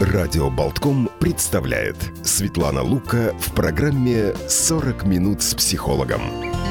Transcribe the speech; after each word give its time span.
Радио 0.00 0.50
Болтком 0.50 1.08
представляет 1.20 1.96
Светлана 2.22 2.82
Лука 2.82 3.34
в 3.40 3.54
программе 3.54 4.34
«40 4.46 5.08
минут 5.08 5.42
с 5.42 5.54
психологом». 5.54 6.65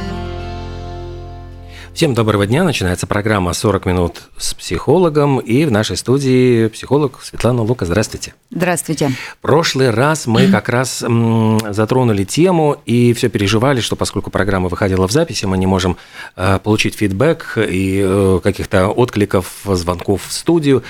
Всем 1.96 2.14
доброго 2.14 2.46
дня. 2.46 2.66
Начинается 2.66 3.08
программа 3.08 3.52
«40 3.52 3.88
минут 3.88 4.24
с 4.38 4.54
психологом». 4.54 5.40
И 5.40 5.64
в 5.64 5.72
нашей 5.72 5.96
студии 5.96 6.68
психолог 6.68 7.22
Светлана 7.24 7.62
Лука. 7.62 7.86
Здравствуйте. 7.86 8.34
Здравствуйте. 8.52 9.12
Прошлый 9.40 9.92
раз 9.92 10.28
мы 10.28 10.48
как 10.52 10.68
раз 10.68 11.00
затронули 11.00 12.26
тему 12.26 12.76
и 12.86 13.14
все 13.14 13.30
переживали, 13.30 13.80
что 13.80 13.96
поскольку 13.96 14.30
программа 14.30 14.68
выходила 14.68 15.08
в 15.08 15.14
записи, 15.14 15.46
мы 15.46 15.58
не 15.58 15.68
можем 15.68 15.96
э, 16.36 16.60
получить 16.62 16.96
фидбэк 16.96 17.60
и 17.60 18.04
э, 18.06 18.40
каких-то 18.44 18.90
откликов, 18.90 19.62
звонков 19.64 20.28
в 20.28 20.34
студию. 20.34 20.84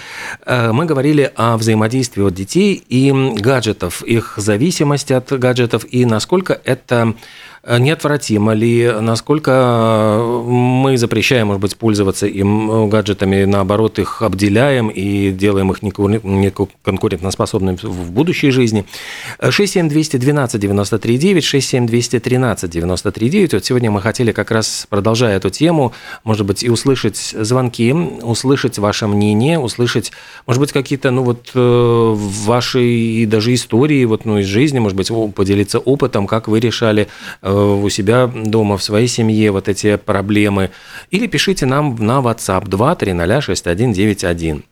Э, 0.43 0.71
мы 0.71 0.85
говорили 0.85 1.31
о 1.35 1.57
взаимодействии 1.57 2.25
от 2.25 2.33
детей 2.33 2.83
и 2.89 3.11
гаджетов, 3.11 4.02
их 4.02 4.33
зависимости 4.38 5.13
от 5.13 5.31
гаджетов 5.31 5.85
и 5.88 6.03
насколько 6.03 6.59
это 6.63 7.13
неотвратимо 7.67 8.53
ли, 8.53 8.91
насколько 9.01 9.51
э, 9.51 10.43
мы 10.47 10.97
запрещаем, 10.97 11.47
может 11.47 11.61
быть, 11.61 11.75
пользоваться 11.75 12.27
им 12.27 12.69
э, 12.69 12.88
гаджетами, 12.88 13.45
наоборот, 13.45 13.97
их 13.97 14.21
обделяем 14.21 14.89
и 14.89 15.31
делаем 15.31 15.71
их 15.71 15.81
неконкурентоспособными 15.81 17.77
в 17.81 18.11
будущей 18.11 18.51
жизни. 18.51 18.85
67212 19.41 20.61
93 20.61 21.17
9, 21.17 21.43
67213 21.43 22.69
93 22.69 23.29
9. 23.29 23.53
Вот 23.53 23.66
сегодня 23.66 23.89
мы 23.89 24.02
хотели 24.02 24.31
как 24.31 24.52
раз, 24.52 24.85
продолжая 24.88 25.38
эту 25.38 25.49
тему, 25.49 25.91
может 26.23 26.45
быть, 26.45 26.63
и 26.63 26.69
услышать 26.69 27.17
звонки, 27.17 27.91
услышать 27.93 28.77
ваше 28.77 29.07
мнение, 29.07 29.57
услышать, 29.57 30.11
может 30.45 30.59
быть, 30.59 30.71
какие-то, 30.71 31.09
ну 31.09 31.23
вот, 31.23 31.49
ваши 31.55 33.25
даже 33.25 33.55
истории, 33.55 34.05
вот, 34.05 34.25
ну, 34.25 34.38
из 34.38 34.45
жизни, 34.45 34.77
может 34.77 34.95
быть, 34.95 35.11
поделиться 35.33 35.79
опытом, 35.79 36.27
как 36.27 36.47
вы 36.47 36.59
решали 36.59 37.07
у 37.56 37.89
себя 37.89 38.28
дома, 38.28 38.78
в 38.78 38.84
своей 38.84 39.08
семье 39.08 39.52
вот 39.52 39.67
эти 39.67 39.95
проблемы. 39.98 40.72
Или 41.11 41.28
пишите 41.28 41.66
нам 41.66 41.95
на 42.00 42.20
WhatsApp 42.20 42.67
2306191. 42.67 44.64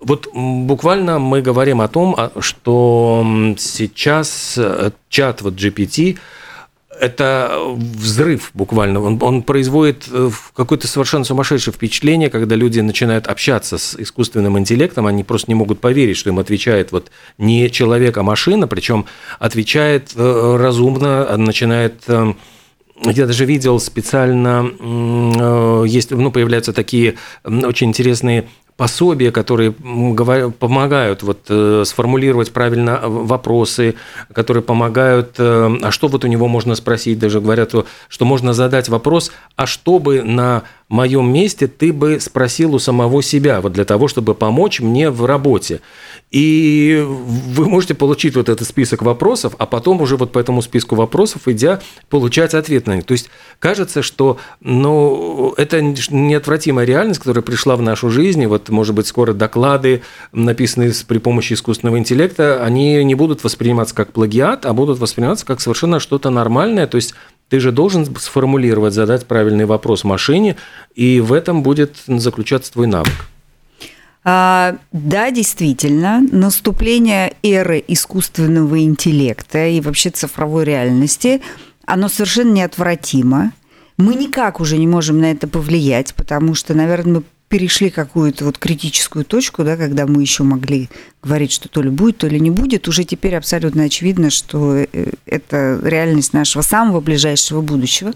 Вот 0.00 0.28
буквально 0.34 1.18
мы 1.18 1.42
говорим 1.42 1.80
о 1.80 1.88
том, 1.88 2.14
а, 2.18 2.32
что 2.40 3.24
сейчас 3.56 4.54
э, 4.58 4.90
чат 5.08 5.42
вот 5.42 5.54
GPT 5.54 6.18
это 7.02 7.60
взрыв 7.66 8.52
буквально. 8.54 9.00
Он, 9.00 9.18
он 9.20 9.42
производит 9.42 10.04
э, 10.08 10.30
какое-то 10.54 10.86
совершенно 10.86 11.24
сумасшедшее 11.24 11.74
впечатление, 11.74 12.30
когда 12.30 12.54
люди 12.54 12.78
начинают 12.78 13.26
общаться 13.26 13.76
с 13.76 13.96
искусственным 13.98 14.56
интеллектом, 14.56 15.08
они 15.08 15.24
просто 15.24 15.50
не 15.50 15.56
могут 15.56 15.80
поверить, 15.80 16.16
что 16.16 16.30
им 16.30 16.38
отвечает 16.38 16.92
вот 16.92 17.10
не 17.38 17.68
человек, 17.72 18.16
а 18.18 18.22
машина, 18.22 18.68
причем 18.68 19.06
отвечает 19.40 20.12
э, 20.14 20.56
разумно, 20.56 21.36
начинает 21.36 22.04
э, 22.06 22.34
я 23.04 23.26
даже 23.26 23.46
видел 23.46 23.80
специально, 23.80 25.84
есть, 25.86 26.12
ну, 26.12 26.30
появляются 26.30 26.72
такие 26.72 27.16
очень 27.44 27.88
интересные 27.88 28.46
пособия, 28.76 29.30
которые 29.30 29.72
помогают 29.72 31.22
вот 31.22 31.40
э, 31.48 31.84
сформулировать 31.86 32.52
правильно 32.52 33.00
э, 33.02 33.08
вопросы, 33.08 33.94
которые 34.32 34.62
помогают, 34.62 35.34
э, 35.38 35.76
а 35.82 35.90
что 35.90 36.08
вот 36.08 36.24
у 36.24 36.28
него 36.28 36.48
можно 36.48 36.74
спросить, 36.74 37.18
даже 37.18 37.40
говорят, 37.40 37.72
что 38.08 38.24
можно 38.24 38.52
задать 38.52 38.88
вопрос, 38.88 39.30
а 39.56 39.66
что 39.66 39.98
бы 39.98 40.22
на 40.22 40.62
моем 40.88 41.32
месте 41.32 41.66
ты 41.66 41.92
бы 41.92 42.20
спросил 42.20 42.74
у 42.74 42.78
самого 42.78 43.22
себя, 43.22 43.60
вот 43.60 43.72
для 43.72 43.84
того, 43.84 44.08
чтобы 44.08 44.34
помочь 44.34 44.80
мне 44.80 45.10
в 45.10 45.24
работе. 45.24 45.80
И 46.32 47.04
вы 47.06 47.68
можете 47.68 47.94
получить 47.94 48.36
вот 48.36 48.48
этот 48.48 48.66
список 48.66 49.02
вопросов, 49.02 49.54
а 49.58 49.66
потом 49.66 50.00
уже 50.00 50.16
вот 50.16 50.32
по 50.32 50.38
этому 50.38 50.62
списку 50.62 50.94
вопросов, 50.96 51.46
идя, 51.46 51.80
получать 52.08 52.54
ответ 52.54 52.86
на 52.86 52.96
них. 52.96 53.04
То 53.04 53.12
есть 53.12 53.28
кажется, 53.58 54.00
что 54.00 54.38
ну, 54.60 55.52
это 55.58 55.82
неотвратимая 55.82 56.86
реальность, 56.86 57.20
которая 57.20 57.42
пришла 57.42 57.76
в 57.76 57.82
нашу 57.82 58.08
жизнь, 58.08 58.42
и 58.42 58.46
вот, 58.46 58.70
может 58.70 58.94
быть, 58.94 59.06
скоро 59.06 59.34
доклады, 59.34 60.02
написанные 60.32 60.92
при 61.06 61.18
помощи 61.18 61.52
искусственного 61.52 61.98
интеллекта, 61.98 62.64
они 62.64 63.04
не 63.04 63.14
будут 63.14 63.44
восприниматься 63.44 63.94
как 63.94 64.12
плагиат, 64.12 64.64
а 64.64 64.72
будут 64.72 64.98
восприниматься 65.00 65.44
как 65.44 65.60
совершенно 65.60 66.00
что-то 66.00 66.30
нормальное, 66.30 66.86
то 66.86 66.96
есть 66.96 67.14
ты 67.50 67.60
же 67.60 67.72
должен 67.72 68.06
сформулировать, 68.16 68.94
задать 68.94 69.26
правильный 69.26 69.66
вопрос 69.66 70.02
машине, 70.02 70.56
и 70.94 71.20
в 71.20 71.34
этом 71.34 71.62
будет 71.62 71.96
заключаться 72.06 72.72
твой 72.72 72.86
навык. 72.86 73.12
А, 74.24 74.76
да, 74.92 75.30
действительно, 75.30 76.20
наступление 76.30 77.34
эры 77.42 77.82
искусственного 77.88 78.80
интеллекта 78.80 79.66
и 79.66 79.80
вообще 79.80 80.10
цифровой 80.10 80.64
реальности, 80.64 81.40
оно 81.86 82.08
совершенно 82.08 82.52
неотвратимо. 82.52 83.52
Мы 83.96 84.14
никак 84.14 84.60
уже 84.60 84.78
не 84.78 84.86
можем 84.86 85.20
на 85.20 85.32
это 85.32 85.48
повлиять, 85.48 86.14
потому 86.14 86.54
что, 86.54 86.74
наверное, 86.74 87.14
мы 87.14 87.22
перешли 87.48 87.90
какую-то 87.90 88.46
вот 88.46 88.56
критическую 88.56 89.26
точку, 89.26 89.62
да, 89.62 89.76
когда 89.76 90.06
мы 90.06 90.22
еще 90.22 90.42
могли 90.42 90.88
говорить, 91.22 91.52
что 91.52 91.68
то 91.68 91.82
ли 91.82 91.90
будет, 91.90 92.16
то 92.16 92.26
ли 92.26 92.40
не 92.40 92.50
будет, 92.50 92.88
уже 92.88 93.04
теперь 93.04 93.34
абсолютно 93.36 93.82
очевидно, 93.82 94.30
что 94.30 94.76
э, 94.76 94.86
это 95.26 95.78
реальность 95.82 96.32
нашего 96.32 96.62
самого 96.62 97.00
ближайшего 97.00 97.60
будущего. 97.60 98.14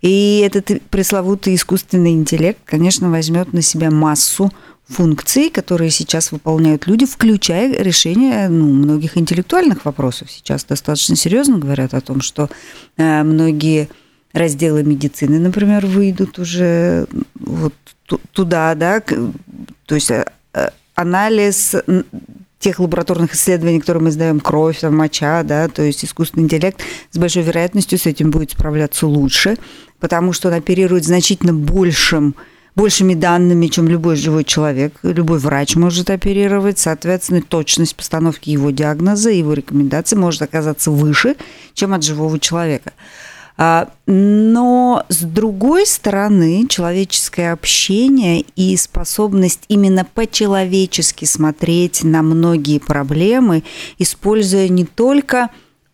И 0.00 0.44
этот 0.46 0.80
пресловутый 0.90 1.56
искусственный 1.56 2.12
интеллект, 2.12 2.60
конечно, 2.64 3.10
возьмет 3.10 3.52
на 3.52 3.62
себя 3.62 3.90
массу 3.90 4.52
функций, 4.88 5.50
которые 5.50 5.90
сейчас 5.90 6.32
выполняют 6.32 6.86
люди, 6.86 7.06
включая 7.06 7.82
решение 7.82 8.48
ну, 8.48 8.66
многих 8.66 9.16
интеллектуальных 9.16 9.84
вопросов. 9.84 10.30
Сейчас 10.30 10.64
достаточно 10.64 11.16
серьезно 11.16 11.58
говорят 11.58 11.94
о 11.94 12.00
том, 12.00 12.20
что 12.20 12.50
э, 12.96 13.22
многие 13.22 13.88
разделы 14.32 14.82
медицины, 14.82 15.38
например, 15.38 15.86
выйдут 15.86 16.38
уже 16.38 17.06
вот 17.34 17.74
туда, 18.32 18.74
да, 18.74 19.00
то 19.00 19.94
есть 19.94 20.10
э, 20.10 20.26
э, 20.54 20.68
анализ 20.94 21.74
тех 22.58 22.78
лабораторных 22.78 23.34
исследований, 23.34 23.80
которые 23.80 24.04
мы 24.04 24.10
сдаем, 24.12 24.40
кровь, 24.40 24.80
там, 24.80 24.96
моча, 24.96 25.42
да, 25.42 25.68
то 25.68 25.82
есть 25.82 26.04
искусственный 26.04 26.44
интеллект 26.44 26.80
с 27.10 27.18
большой 27.18 27.42
вероятностью 27.42 27.98
с 27.98 28.06
этим 28.06 28.30
будет 28.30 28.52
справляться 28.52 29.06
лучше, 29.06 29.56
потому 29.98 30.32
что 30.32 30.48
он 30.48 30.54
оперирует 30.54 31.04
значительно 31.04 31.52
большим 31.52 32.36
большими 32.74 33.14
данными, 33.14 33.66
чем 33.66 33.88
любой 33.88 34.16
живой 34.16 34.44
человек, 34.44 34.94
любой 35.02 35.38
врач 35.38 35.76
может 35.76 36.10
оперировать, 36.10 36.78
соответственно, 36.78 37.42
точность 37.42 37.96
постановки 37.96 38.50
его 38.50 38.70
диагноза, 38.70 39.30
его 39.30 39.52
рекомендаций 39.52 40.16
может 40.16 40.42
оказаться 40.42 40.90
выше, 40.90 41.36
чем 41.74 41.92
от 41.92 42.02
живого 42.02 42.38
человека. 42.38 42.92
А, 43.58 43.90
но 44.06 45.04
с 45.08 45.20
другой 45.20 45.86
стороны, 45.86 46.66
человеческое 46.68 47.52
общение 47.52 48.44
и 48.56 48.76
способность 48.78 49.64
именно 49.68 50.06
по-человечески 50.06 51.26
смотреть 51.26 52.02
на 52.02 52.22
многие 52.22 52.78
проблемы, 52.78 53.62
используя 53.98 54.68
не 54.68 54.86
только 54.86 55.50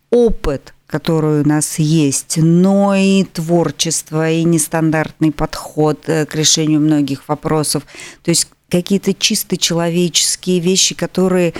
опыт 0.09 0.73
который 0.89 1.41
у 1.41 1.47
нас 1.47 1.77
есть, 1.77 2.37
но 2.37 2.95
и 2.95 3.23
творчество, 3.23 4.29
и 4.29 4.43
нестандартный 4.43 5.31
подход 5.31 5.99
э, 6.07 6.25
к 6.25 6.33
решению 6.33 6.79
многих 6.79 7.27
вопросов. 7.27 7.83
То 8.23 8.31
есть 8.31 8.49
какие-то 8.69 9.13
чисто 9.13 9.55
человеческие 9.55 10.59
вещи, 10.59 10.95
которые, 10.95 11.53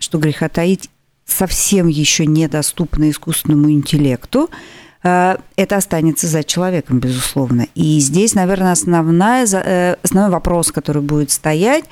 что 0.00 0.18
греха 0.18 0.48
таить, 0.48 0.90
совсем 1.24 1.86
еще 1.86 2.26
недоступны 2.26 3.10
искусственному 3.10 3.70
интеллекту, 3.70 4.50
э, 5.04 5.36
это 5.54 5.76
останется 5.76 6.26
за 6.26 6.42
человеком, 6.42 6.98
безусловно. 6.98 7.68
И 7.76 8.00
здесь, 8.00 8.34
наверное, 8.34 8.72
основная, 8.72 9.46
э, 9.52 9.96
основной 10.02 10.32
вопрос, 10.32 10.72
который 10.72 11.02
будет 11.02 11.30
стоять, 11.30 11.84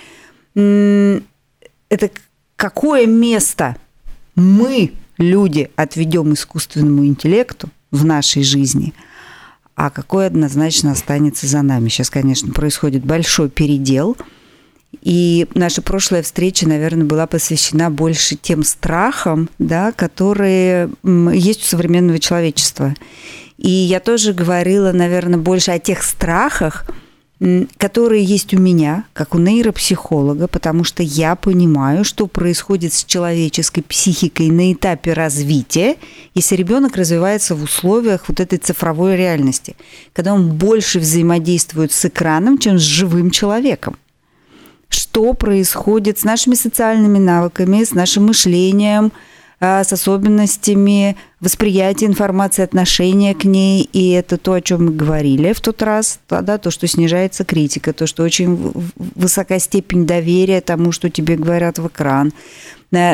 это 0.54 2.10
какое 2.56 3.06
место 3.06 3.76
мы 4.34 4.92
люди 5.18 5.70
отведем 5.76 6.32
искусственному 6.32 7.06
интеллекту 7.06 7.68
в 7.90 8.04
нашей 8.04 8.42
жизни, 8.42 8.92
а 9.74 9.90
какой 9.90 10.26
однозначно 10.26 10.92
останется 10.92 11.46
за 11.46 11.62
нами. 11.62 11.88
Сейчас, 11.88 12.10
конечно, 12.10 12.52
происходит 12.52 13.04
большой 13.04 13.50
передел, 13.50 14.16
и 15.00 15.46
наша 15.54 15.82
прошлая 15.82 16.22
встреча, 16.22 16.68
наверное, 16.68 17.06
была 17.06 17.26
посвящена 17.26 17.90
больше 17.90 18.36
тем 18.36 18.62
страхам, 18.62 19.48
да, 19.58 19.92
которые 19.92 20.90
есть 21.02 21.62
у 21.62 21.66
современного 21.66 22.18
человечества. 22.18 22.94
И 23.56 23.70
я 23.70 24.00
тоже 24.00 24.32
говорила, 24.32 24.92
наверное, 24.92 25.38
больше 25.38 25.70
о 25.70 25.78
тех 25.78 26.02
страхах, 26.02 26.86
которые 27.76 28.22
есть 28.22 28.54
у 28.54 28.58
меня, 28.58 29.04
как 29.14 29.34
у 29.34 29.38
нейропсихолога, 29.38 30.46
потому 30.46 30.84
что 30.84 31.02
я 31.02 31.34
понимаю, 31.34 32.04
что 32.04 32.28
происходит 32.28 32.92
с 32.92 33.04
человеческой 33.04 33.82
психикой 33.82 34.48
на 34.48 34.72
этапе 34.72 35.12
развития, 35.12 35.96
если 36.34 36.54
ребенок 36.54 36.96
развивается 36.96 37.56
в 37.56 37.62
условиях 37.64 38.28
вот 38.28 38.38
этой 38.38 38.58
цифровой 38.58 39.16
реальности, 39.16 39.74
когда 40.12 40.34
он 40.34 40.52
больше 40.52 41.00
взаимодействует 41.00 41.90
с 41.90 42.04
экраном, 42.04 42.58
чем 42.58 42.78
с 42.78 42.82
живым 42.82 43.32
человеком. 43.32 43.96
Что 44.88 45.32
происходит 45.34 46.20
с 46.20 46.24
нашими 46.24 46.54
социальными 46.54 47.18
навыками, 47.18 47.82
с 47.82 47.92
нашим 47.92 48.26
мышлением, 48.26 49.10
с 49.62 49.92
особенностями 49.92 51.16
восприятия 51.40 52.06
информации, 52.06 52.62
отношения 52.62 53.32
к 53.32 53.44
ней. 53.44 53.88
И 53.92 54.10
это 54.10 54.36
то, 54.36 54.54
о 54.54 54.60
чем 54.60 54.86
мы 54.86 54.92
говорили 54.92 55.52
в 55.52 55.60
тот 55.60 55.82
раз, 55.82 56.18
да, 56.28 56.58
то, 56.58 56.70
что 56.72 56.88
снижается 56.88 57.44
критика, 57.44 57.92
то, 57.92 58.08
что 58.08 58.24
очень 58.24 58.72
высока 59.14 59.60
степень 59.60 60.04
доверия 60.04 60.60
тому, 60.60 60.90
что 60.90 61.10
тебе 61.10 61.36
говорят 61.36 61.78
в 61.78 61.86
экран, 61.86 62.32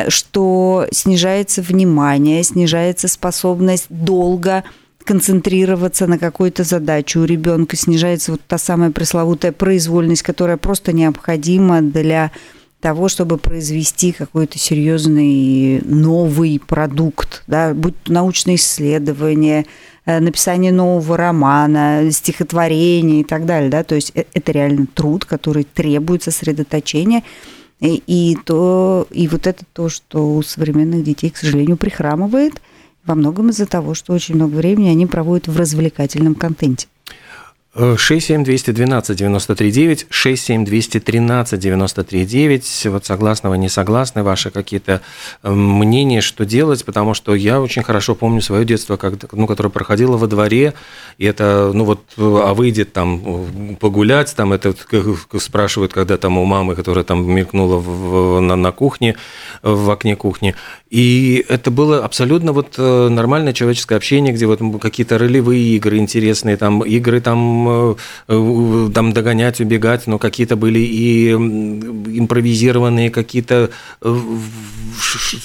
что 0.07 0.87
снижается 0.91 1.61
внимание, 1.61 2.41
снижается 2.43 3.07
способность 3.07 3.85
долго 3.89 4.63
концентрироваться 5.03 6.07
на 6.07 6.17
какой-то 6.17 6.63
задаче 6.63 7.19
у 7.19 7.25
ребенка, 7.25 7.75
снижается 7.75 8.31
вот 8.31 8.41
та 8.47 8.57
самая 8.57 8.91
пресловутая 8.91 9.51
произвольность, 9.51 10.23
которая 10.23 10.57
просто 10.57 10.93
необходима 10.93 11.81
для 11.81 12.31
того, 12.79 13.09
чтобы 13.09 13.37
произвести 13.37 14.11
какой-то 14.11 14.57
серьезный 14.57 15.81
новый 15.83 16.59
продукт, 16.65 17.43
да, 17.47 17.73
будь 17.73 17.95
то 18.03 18.13
научное 18.13 18.55
исследование, 18.55 19.65
э, 20.05 20.19
написание 20.19 20.71
нового 20.71 21.17
романа, 21.17 22.09
стихотворения 22.11 23.21
и 23.21 23.23
так 23.23 23.45
далее, 23.45 23.69
да, 23.69 23.83
то 23.83 23.95
есть 23.95 24.11
э, 24.15 24.23
это 24.33 24.51
реально 24.51 24.87
труд, 24.87 25.25
который 25.25 25.63
требует 25.65 26.23
сосредоточения, 26.23 27.23
и, 27.79 28.01
и 28.07 28.37
то, 28.45 29.07
и 29.11 29.27
вот 29.27 29.47
это 29.47 29.63
то, 29.73 29.89
что 29.89 30.35
у 30.35 30.41
современных 30.41 31.03
детей, 31.03 31.29
к 31.29 31.37
сожалению, 31.37 31.77
прихрамывает– 31.77 32.61
во 33.09 33.15
многом 33.15 33.49
из-за 33.49 33.65
того, 33.65 33.95
что 33.95 34.13
очень 34.13 34.35
много 34.35 34.55
времени 34.55 34.89
они 34.89 35.07
проводят 35.07 35.47
в 35.47 35.57
развлекательном 35.57 36.35
контенте. 36.35 36.87
67212 37.75 39.15
939, 39.15 40.07
67213 40.09 41.59
939. 41.59 42.85
Вот 42.87 43.05
согласны 43.05 43.49
вы, 43.51 43.59
не 43.59 43.69
согласны, 43.69 44.23
ваши 44.23 44.49
какие-то 44.49 45.01
э, 45.43 45.51
мнения, 45.51 46.21
что 46.21 46.45
делать, 46.45 46.83
потому 46.83 47.13
что 47.13 47.35
я 47.35 47.61
очень 47.61 47.83
хорошо 47.83 48.15
помню 48.15 48.41
свое 48.41 48.65
детство, 48.65 48.97
как, 48.97 49.31
ну, 49.33 49.45
которое 49.45 49.69
проходило 49.69 50.17
во 50.17 50.25
дворе, 50.25 50.73
и 51.19 51.25
это, 51.25 51.71
ну 51.73 51.83
вот, 51.85 52.01
а 52.17 52.55
выйдет 52.55 52.91
там 52.91 53.75
погулять, 53.79 54.35
там 54.35 54.51
это 54.51 54.73
спрашивают, 55.37 55.93
когда 55.93 56.17
там 56.17 56.39
у 56.39 56.45
мамы, 56.45 56.73
которая 56.73 57.03
там 57.03 57.29
мелькнула 57.29 57.77
в, 57.77 58.39
на, 58.39 58.55
на 58.55 58.71
кухне, 58.71 59.15
в 59.61 59.91
окне 59.91 60.15
кухни, 60.15 60.55
и 60.89 61.45
это 61.47 61.69
было 61.69 62.03
абсолютно 62.03 62.51
вот 62.51 62.75
э, 62.77 63.09
нормальное 63.09 63.53
человеческое 63.53 63.95
общение, 63.95 64.33
где 64.33 64.47
вот 64.47 64.59
какие-то 64.81 65.19
ролевые 65.19 65.75
игры 65.75 65.97
интересные, 65.97 66.57
там 66.57 66.81
игры 66.83 67.21
там, 67.21 67.95
э, 68.27 68.89
там 68.93 69.13
догонять, 69.13 69.59
убегать, 69.59 70.07
но 70.07 70.17
какие-то 70.17 70.55
были 70.55 70.79
и 70.79 71.31
импровизированные, 71.31 73.11
какие-то 73.11 73.69
э, 74.01 74.19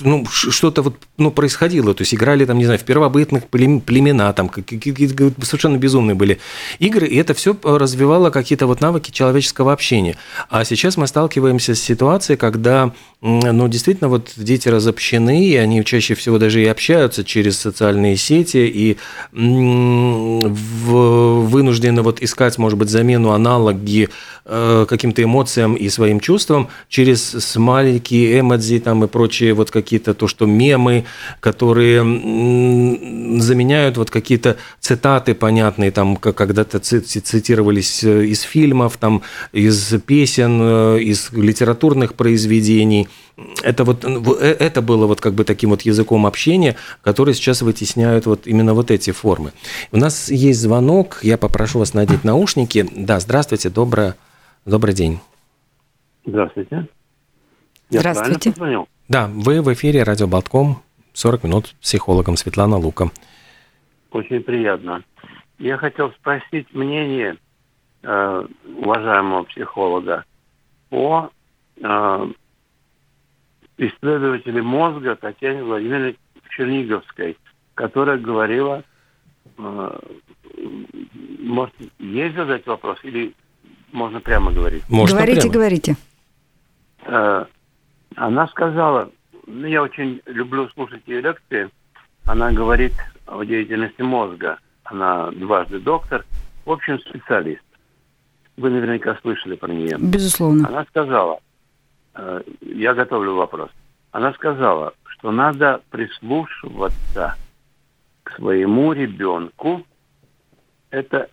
ну, 0.00 0.24
что-то 0.30 0.80
вот 0.80 0.96
ну, 1.18 1.30
происходило. 1.30 1.92
То 1.92 2.02
есть 2.02 2.14
играли 2.14 2.46
там, 2.46 2.56
не 2.56 2.64
знаю, 2.64 2.78
в 2.78 2.84
первобытных 2.84 3.46
племена, 3.48 4.32
там 4.32 4.48
какие-то 4.48 5.44
совершенно 5.44 5.76
безумные 5.76 6.14
были 6.14 6.38
игры, 6.78 7.06
и 7.06 7.16
это 7.16 7.34
все 7.34 7.54
развивало 7.62 8.30
какие-то 8.30 8.66
вот 8.66 8.80
навыки 8.80 9.10
человеческого 9.10 9.74
общения. 9.74 10.16
А 10.48 10.64
сейчас 10.64 10.96
мы 10.96 11.06
сталкиваемся 11.06 11.74
с 11.74 11.82
ситуацией, 11.82 12.38
когда 12.38 12.94
ну, 13.26 13.68
действительно, 13.68 14.10
вот 14.10 14.32
дети 14.36 14.68
разобщены, 14.68 15.33
и 15.34 15.56
они 15.56 15.84
чаще 15.84 16.14
всего 16.14 16.38
даже 16.38 16.62
и 16.62 16.66
общаются 16.66 17.24
через 17.24 17.58
социальные 17.58 18.16
сети, 18.16 18.70
и 18.72 18.96
вынуждены 21.52 22.02
вот 22.02 22.22
искать, 22.22 22.58
может 22.58 22.78
быть, 22.78 22.90
замену, 22.90 23.32
аналоги 23.32 24.08
э, 24.44 24.86
каким-то 24.88 25.22
эмоциям 25.22 25.74
и 25.74 25.88
своим 25.88 26.20
чувствам 26.20 26.68
через 26.88 27.22
смайлики, 27.22 28.38
эмодзи 28.38 28.80
там 28.80 29.04
и 29.04 29.06
прочие 29.06 29.54
вот 29.54 29.70
какие-то, 29.70 30.14
то, 30.14 30.28
что 30.28 30.46
мемы, 30.46 31.04
которые 31.40 32.00
заменяют 33.40 33.96
вот 33.96 34.10
какие-то 34.10 34.56
цитаты 34.80 35.34
понятные, 35.34 35.90
там, 35.90 36.16
когда-то 36.16 36.80
цитировались 36.80 38.04
э, 38.04 38.26
из 38.26 38.42
фильмов, 38.42 38.96
там, 38.98 39.22
из 39.52 39.94
песен, 40.06 40.58
э, 40.60 40.98
из 41.00 41.30
литературных 41.32 42.14
произведений– 42.14 43.08
это 43.62 43.84
вот 43.84 44.04
э, 44.04 44.56
это 44.58 44.80
было 44.80 45.06
вот 45.06 45.20
как 45.20 45.34
бы 45.34 45.44
таким 45.44 45.70
вот 45.70 45.82
языком 45.82 46.26
общения, 46.26 46.76
который 47.02 47.34
сейчас 47.34 47.62
вытесняют 47.62 48.26
вот 48.26 48.46
именно 48.46 48.74
вот 48.74 48.90
эти 48.90 49.10
формы. 49.10 49.52
У 49.92 49.96
нас 49.96 50.28
есть 50.30 50.60
звонок, 50.60 51.18
я 51.22 51.36
попрошу 51.36 51.80
вас 51.80 51.94
надеть 51.94 52.24
наушники. 52.24 52.88
Да, 52.94 53.18
здравствуйте, 53.20 53.70
доброе, 53.70 54.14
добрый 54.64 54.94
день. 54.94 55.20
Здравствуйте. 56.24 56.88
Я 57.90 58.00
здравствуйте. 58.00 58.50
Позвонил? 58.50 58.88
Да, 59.08 59.28
вы 59.28 59.60
в 59.60 59.72
эфире 59.74 60.02
Радио 60.02 60.26
Болтком, 60.26 60.82
40 61.12 61.44
минут 61.44 61.66
с 61.66 61.72
психологом 61.74 62.36
Светлана 62.36 62.76
Лука. 62.76 63.10
Очень 64.10 64.42
приятно. 64.42 65.02
Я 65.58 65.76
хотел 65.76 66.10
спросить 66.12 66.72
мнение 66.72 67.36
э, 68.02 68.46
уважаемого 68.78 69.44
психолога 69.44 70.24
о 70.90 71.28
э, 71.76 72.26
исследователя 73.76 74.62
мозга 74.62 75.16
Татьяне 75.16 75.62
Владимировне 75.62 76.16
Черниговской, 76.50 77.36
которая 77.74 78.18
говорила, 78.18 78.82
э, 79.58 79.98
может, 81.40 81.74
есть 81.98 82.36
задать 82.36 82.66
вопрос 82.66 82.98
или 83.02 83.34
можно 83.94 84.20
прямо 84.20 84.52
говорить? 84.52 84.82
Можно 84.88 85.16
говорите, 85.16 85.40
прямо. 85.40 85.54
говорите. 85.54 85.96
Э, 87.06 87.44
она 88.16 88.48
сказала, 88.48 89.10
ну, 89.46 89.66
я 89.66 89.82
очень 89.82 90.20
люблю 90.26 90.68
слушать 90.70 91.02
ее 91.06 91.22
лекции, 91.22 91.70
она 92.26 92.52
говорит 92.52 92.92
о 93.26 93.42
деятельности 93.44 94.02
мозга. 94.02 94.58
Она 94.84 95.30
дважды 95.30 95.80
доктор, 95.80 96.26
в 96.66 96.70
общем, 96.70 96.98
специалист. 96.98 97.62
Вы 98.58 98.68
наверняка 98.70 99.16
слышали 99.22 99.56
про 99.56 99.72
нее. 99.72 99.96
Безусловно. 99.98 100.68
Она 100.68 100.84
сказала, 100.84 101.40
Э, 102.14 102.42
я 102.60 102.94
готовлю 102.94 103.34
вопрос. 103.34 103.70
Она 104.12 104.32
сказала, 104.34 104.94
что 105.06 105.32
надо 105.32 105.82
прислушиваться 105.90 107.36
к 108.22 108.36
своему 108.36 108.92
ребенку. 108.92 109.84
Это, 110.90 111.28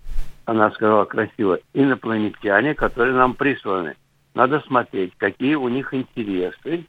она 0.51 0.69
сказала 0.71 1.06
красиво, 1.06 1.59
инопланетяне, 1.74 2.75
которые 2.75 3.15
нам 3.15 3.36
присланы. 3.36 3.95
Надо 4.33 4.59
смотреть, 4.62 5.13
какие 5.18 5.56
у 5.56 5.69
них 5.69 5.94
интересы, 5.94 6.86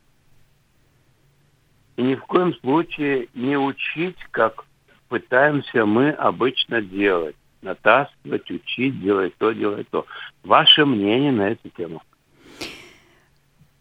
и 1.96 2.02
ни 2.02 2.14
в 2.14 2.22
коем 2.22 2.54
случае 2.56 3.28
не 3.34 3.56
учить, 3.56 4.16
как 4.30 4.64
пытаемся 5.08 5.86
мы 5.86 6.10
обычно 6.10 6.82
делать. 6.82 7.36
Натаскивать, 7.62 8.50
учить, 8.50 9.00
делать 9.00 9.36
то, 9.38 9.52
делать 9.52 9.88
то. 9.90 10.06
Ваше 10.42 10.84
мнение 10.84 11.30
на 11.30 11.50
эту 11.50 11.68
тему? 11.68 12.02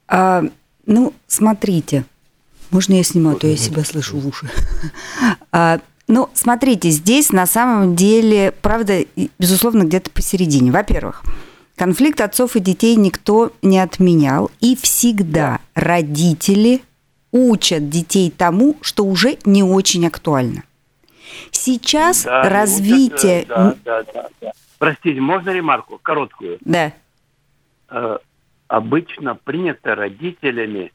А, 0.08 0.44
ну, 0.86 1.14
смотрите. 1.26 2.06
Можно 2.70 2.94
я 2.94 3.04
сниму, 3.04 3.32
а 3.32 3.36
то 3.36 3.48
я 3.48 3.58
себя 3.58 3.84
слышу 3.84 4.18
в 4.18 4.28
уши. 4.28 4.48
А, 5.52 5.80
ну, 6.12 6.30
смотрите, 6.34 6.90
здесь 6.90 7.32
на 7.32 7.46
самом 7.46 7.96
деле, 7.96 8.54
правда, 8.62 9.06
безусловно, 9.40 9.84
где-то 9.84 10.12
посередине. 10.12 10.72
Во-первых, 10.72 11.24
конфликт 11.78 12.20
отцов 12.20 12.56
и 12.56 12.60
детей 12.60 12.96
никто 12.98 13.54
не 13.62 13.80
отменял. 13.80 14.52
И 14.60 14.76
всегда 14.76 15.60
родители 15.74 16.82
учат 17.32 17.90
детей 17.90 18.30
тому, 18.30 18.76
что 18.82 19.06
уже 19.06 19.38
не 19.46 19.64
очень 19.64 20.06
актуально. 20.06 20.64
Сейчас 21.52 22.24
да, 22.24 22.44
развитие... 22.44 23.44
Учат, 23.44 23.48
да, 23.48 23.76
да, 23.86 24.04
да, 24.14 24.30
да. 24.42 24.52
Простите, 24.78 25.22
можно 25.22 25.50
ремарку, 25.52 25.98
короткую? 26.02 26.58
Да. 26.66 26.92
Э, 27.90 28.18
обычно 28.68 29.36
принято 29.36 29.96
родителями 29.96 30.92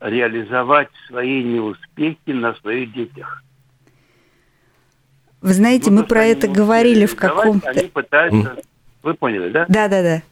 реализовать 0.00 0.88
свои 1.06 1.44
неуспехи 1.44 2.30
на 2.30 2.54
своих 2.54 2.92
детях. 2.92 3.44
Вы 5.42 5.54
знаете, 5.54 5.90
ну, 5.90 5.98
мы 5.98 6.04
про 6.04 6.24
это 6.24 6.48
говорили 6.48 7.06
в 7.06 7.16
каком-то... 7.16 7.70
Они 7.70 7.88
пытаются... 7.88 8.56
Вы 9.02 9.14
поняли, 9.14 9.50
да? 9.50 9.64
Да, 9.68 9.88
да, 9.88 10.02
да. 10.02 10.22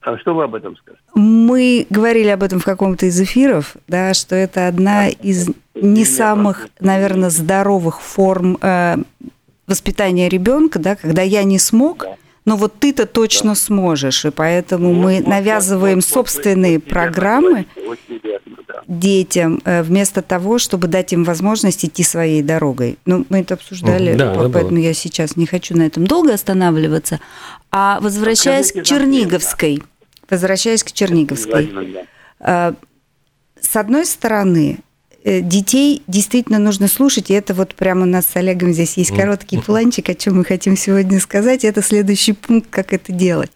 А 0.00 0.16
что 0.18 0.34
вы 0.34 0.44
об 0.44 0.54
этом 0.54 0.76
скажете? 0.76 1.02
Мы 1.14 1.86
говорили 1.90 2.28
об 2.28 2.42
этом 2.42 2.60
в 2.60 2.64
каком-то 2.64 3.06
из 3.06 3.20
эфиров, 3.20 3.76
да, 3.88 4.14
что 4.14 4.34
это 4.34 4.68
одна 4.68 5.08
из 5.08 5.50
не 5.74 6.04
самых, 6.04 6.68
наверное, 6.80 7.28
здоровых 7.28 8.00
форм 8.00 8.56
э, 8.62 8.96
воспитания 9.66 10.30
ребенка, 10.30 10.78
да, 10.78 10.96
когда 10.96 11.20
я 11.22 11.44
не 11.44 11.58
смог, 11.58 12.04
да 12.04 12.16
но 12.48 12.56
вот 12.56 12.78
ты-то 12.78 13.04
точно 13.04 13.50
да. 13.50 13.54
сможешь, 13.56 14.24
и 14.24 14.30
поэтому 14.30 14.94
вот, 14.94 15.02
мы 15.02 15.16
вот, 15.16 15.26
навязываем 15.26 15.96
вот, 15.96 16.04
собственные 16.04 16.78
вот, 16.78 16.88
программы 16.88 17.66
верно, 18.08 18.56
да. 18.66 18.80
детям 18.86 19.60
э, 19.66 19.82
вместо 19.82 20.22
того, 20.22 20.58
чтобы 20.58 20.88
дать 20.88 21.12
им 21.12 21.24
возможность 21.24 21.84
идти 21.84 22.02
своей 22.02 22.40
дорогой. 22.40 22.96
Ну, 23.04 23.26
мы 23.28 23.40
это 23.40 23.52
обсуждали, 23.52 24.14
да, 24.16 24.32
поэтому 24.50 24.78
я 24.78 24.94
сейчас 24.94 25.36
не 25.36 25.44
хочу 25.44 25.76
на 25.76 25.82
этом 25.82 26.06
долго 26.06 26.32
останавливаться. 26.32 27.20
А 27.70 28.00
возвращаясь 28.00 28.72
к 28.72 28.82
Черниговской, 28.82 29.82
возвращаясь 30.30 30.82
к 30.82 30.92
Черниговской. 30.92 31.70
Э, 32.40 32.72
с 33.60 33.76
одной 33.76 34.06
стороны, 34.06 34.78
детей 35.42 36.02
действительно 36.06 36.58
нужно 36.58 36.88
слушать, 36.88 37.30
и 37.30 37.34
это 37.34 37.54
вот 37.54 37.74
прямо 37.74 38.02
у 38.02 38.06
нас 38.06 38.26
с 38.26 38.36
Олегом 38.36 38.72
здесь 38.72 38.96
есть 38.96 39.14
короткий 39.14 39.58
планчик, 39.58 40.08
о 40.08 40.14
чем 40.14 40.38
мы 40.38 40.44
хотим 40.44 40.76
сегодня 40.76 41.20
сказать, 41.20 41.64
это 41.64 41.82
следующий 41.82 42.32
пункт, 42.32 42.68
как 42.70 42.92
это 42.92 43.12
делать. 43.12 43.50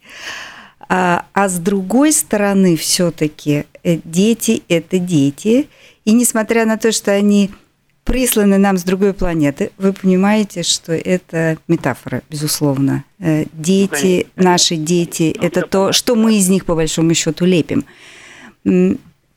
А, 0.89 1.25
а 1.33 1.49
с 1.49 1.59
другой 1.59 2.13
стороны, 2.13 2.77
все-таки 2.77 3.65
э, 3.83 3.99
дети– 4.05 4.63
это 4.69 4.99
дети, 4.99 5.69
и 6.05 6.13
несмотря 6.13 6.67
на 6.67 6.77
то, 6.77 6.93
что 6.93 7.13
они 7.13 7.51
присланы 8.05 8.59
нам 8.59 8.77
с 8.77 8.83
другой 8.83 9.15
планеты, 9.15 9.71
вы 9.79 9.93
понимаете, 9.93 10.63
что 10.63 10.93
это 10.93 11.57
метафора, 11.69 12.23
безусловно. 12.29 13.05
Э, 13.19 13.45
дети, 13.53 14.27
наши 14.37 14.77
дети– 14.77 15.35
это 15.41 15.63
то, 15.63 15.93
что 15.93 16.15
мы 16.15 16.37
из 16.37 16.49
них, 16.49 16.67
по 16.67 16.75
большому 16.75 17.15
счету, 17.15 17.45
лепим. 17.45 17.85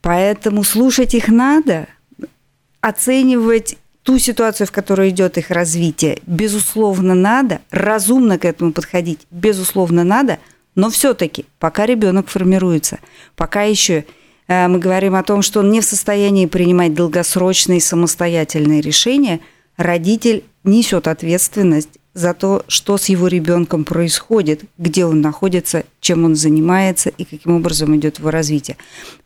Поэтому 0.02 0.64
слушать 0.64 1.14
их 1.14 1.30
надо, 1.30 1.88
оценивать 2.88 3.78
ту 4.04 4.20
ситуацию, 4.20 4.68
в 4.68 4.72
которой 4.72 5.10
идет 5.10 5.38
их 5.38 5.50
развитие, 5.50 6.20
безусловно, 6.26 7.16
надо, 7.16 7.62
разумно 7.72 8.38
к 8.38 8.46
этому 8.46 8.72
подходить, 8.72 9.26
безусловно, 9.32 10.04
надо, 10.04 10.40
но 10.76 10.90
все-таки, 10.90 11.46
пока 11.60 11.86
ребенок 11.86 12.28
формируется, 12.28 13.00
пока 13.36 13.64
еще 13.64 14.06
Э, 14.48 14.68
мы 14.68 14.80
говорим 14.80 15.16
о 15.16 15.24
том, 15.24 15.42
что 15.42 15.60
он 15.60 15.72
не 15.72 15.82
в 15.82 15.86
состоянии 15.86 16.46
принимать 16.46 16.94
долгосрочные 16.94 17.82
самостоятельные 17.82 18.82
решения, 18.82 19.40
родитель 19.78 20.44
несет 20.64 21.08
ответственность 21.08 21.90
за 22.14 22.34
то, 22.34 22.64
что 22.68 22.98
с 22.98 23.10
его 23.10 23.28
ребенком 23.28 23.84
происходит, 23.84 24.64
где 24.78 25.06
он 25.06 25.20
находится, 25.20 25.84
чем 26.00 26.24
он 26.24 26.36
занимается 26.36 27.10
и 27.10 27.26
каким 27.26 27.58
образом 27.58 27.96
идет 27.96 28.20
его 28.20 28.32
развитие. 28.32 28.78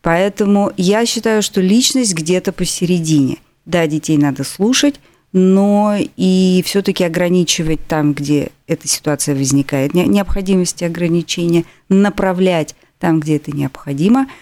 Поэтому 0.02 0.72
я 0.76 1.06
считаю, 1.06 1.42
что 1.42 1.60
личность 1.60 2.14
где-то 2.14 2.52
посередине. 2.52 3.38
Да, 3.70 3.86
детей 3.86 4.18
надо 4.18 4.44
слушать, 4.44 5.00
но 5.32 5.94
и 6.16 6.62
все-таки 6.66 7.04
ограничивать 7.04 7.80
там, 7.86 8.12
где 8.12 8.50
эта 8.66 8.88
ситуация 8.88 9.34
возникает, 9.34 9.94
необходимости 9.94 10.84
ограничения, 10.84 11.64
направлять 11.88 12.74
там, 12.98 13.20
где 13.20 13.36
это 13.36 13.52
необходимо– 13.52 14.26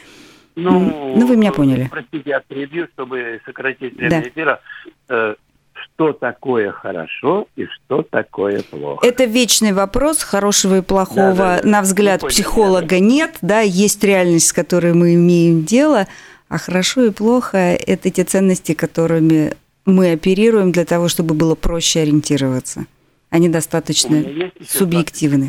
ну, 0.58 1.14
ну, 1.16 1.26
вы 1.26 1.36
меня 1.36 1.52
поняли. 1.52 1.88
Простите, 1.88 2.30
я 2.30 2.40
перебью, 2.40 2.88
чтобы 2.92 3.40
сократить 3.46 3.96
время 3.96 4.22
да. 4.22 4.28
эфира. 4.28 4.60
Э, 5.08 5.34
что 5.72 6.12
такое 6.12 6.72
хорошо 6.72 7.46
и 7.54 7.66
что 7.66 8.02
такое 8.02 8.62
плохо. 8.62 9.06
Это 9.06 9.24
вечный 9.24 9.72
вопрос 9.72 10.22
хорошего 10.22 10.78
и 10.78 10.82
плохого, 10.82 11.34
да, 11.34 11.60
да, 11.62 11.68
на 11.68 11.82
взгляд 11.82 12.22
психолога 12.22 12.98
нет, 12.98 13.36
да, 13.40 13.60
есть 13.60 14.02
реальность, 14.02 14.48
с 14.48 14.52
которой 14.52 14.94
мы 14.94 15.14
имеем 15.14 15.64
дело, 15.64 16.08
а 16.48 16.58
хорошо 16.58 17.04
и 17.04 17.10
плохо– 17.10 17.58
это 17.86 18.10
те 18.10 18.24
ценности, 18.24 18.74
которыми 18.74 19.54
мы 19.84 20.12
оперируем 20.12 20.72
для 20.72 20.84
того, 20.84 21.08
чтобы 21.08 21.34
было 21.34 21.54
проще 21.54 22.00
ориентироваться. 22.00 22.86
Они 23.30 23.48
достаточно 23.48 24.24
субъективны. 24.66 25.48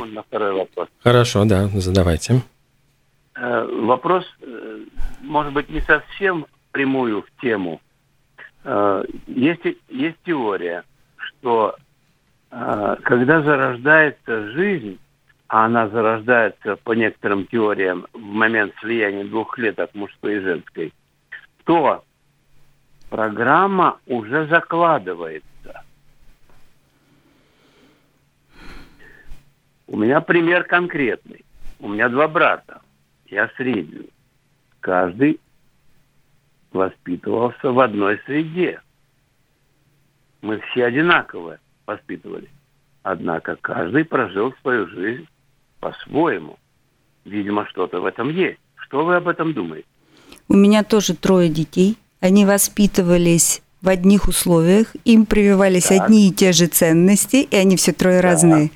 Хорошо, 1.02 1.46
да, 1.46 1.68
задавайте. 1.68 2.42
Э, 3.36 3.66
вопрос, 3.66 4.26
э, 4.42 4.80
может 5.22 5.54
быть, 5.54 5.70
не 5.70 5.82
совсем 5.82 6.46
прямую 6.72 7.24
в 7.24 7.42
тему. 7.42 7.80
Э, 8.66 9.04
есть, 9.28 9.62
есть 9.90 10.18
теория, 10.26 10.84
что 11.18 11.76
когда 12.50 13.44
зарождается 13.44 14.50
жизнь, 14.54 14.98
а 15.50 15.66
она 15.66 15.90
зарождается 15.90 16.76
по 16.78 16.94
некоторым 16.94 17.48
теориям 17.48 18.06
в 18.14 18.20
момент 18.20 18.74
слияния 18.80 19.26
двух 19.26 19.56
клеток 19.56 19.94
мужской 19.96 20.38
и 20.38 20.40
женской, 20.42 20.94
то 21.66 22.06
программа 23.10 24.00
уже 24.06 24.46
закладывается. 24.46 25.84
У 29.88 29.98
меня 29.98 30.22
пример 30.22 30.66
конкретный. 30.66 31.44
У 31.80 31.88
меня 31.88 32.10
два 32.10 32.28
брата 32.28 32.82
я 33.26 33.50
средний. 33.58 34.12
Каждый 34.82 35.40
воспитывался 36.72 37.72
в 37.72 37.80
одной 37.80 38.20
среде. 38.26 38.82
Мы 40.44 40.60
все 40.60 40.86
одинаково 40.86 41.58
воспитывались. 41.88 42.50
Однако 43.02 43.56
каждый 43.56 44.06
прожил 44.06 44.54
свою 44.62 44.88
жизнь 44.90 45.28
по-своему. 45.80 46.58
Видимо, 47.26 47.68
что-то 47.68 48.00
в 48.02 48.06
этом 48.06 48.30
есть. 48.30 48.60
Что 48.76 49.06
вы 49.06 49.16
об 49.16 49.28
этом 49.28 49.54
думаете? 49.54 49.88
У 50.48 50.56
меня 50.56 50.84
тоже 50.84 51.16
трое 51.16 51.50
детей. 51.50 51.98
Они 52.22 52.46
воспитывались 52.46 53.62
в 53.82 53.88
одних 53.88 54.28
условиях, 54.28 54.88
им 55.06 55.26
прививались 55.26 55.86
так. 55.86 56.02
одни 56.02 56.28
и 56.28 56.34
те 56.34 56.52
же 56.52 56.68
ценности, 56.68 57.48
и 57.50 57.56
они 57.56 57.78
все 57.78 57.94
трое 57.94 58.22
да. 58.22 58.30
разные. 58.30 58.72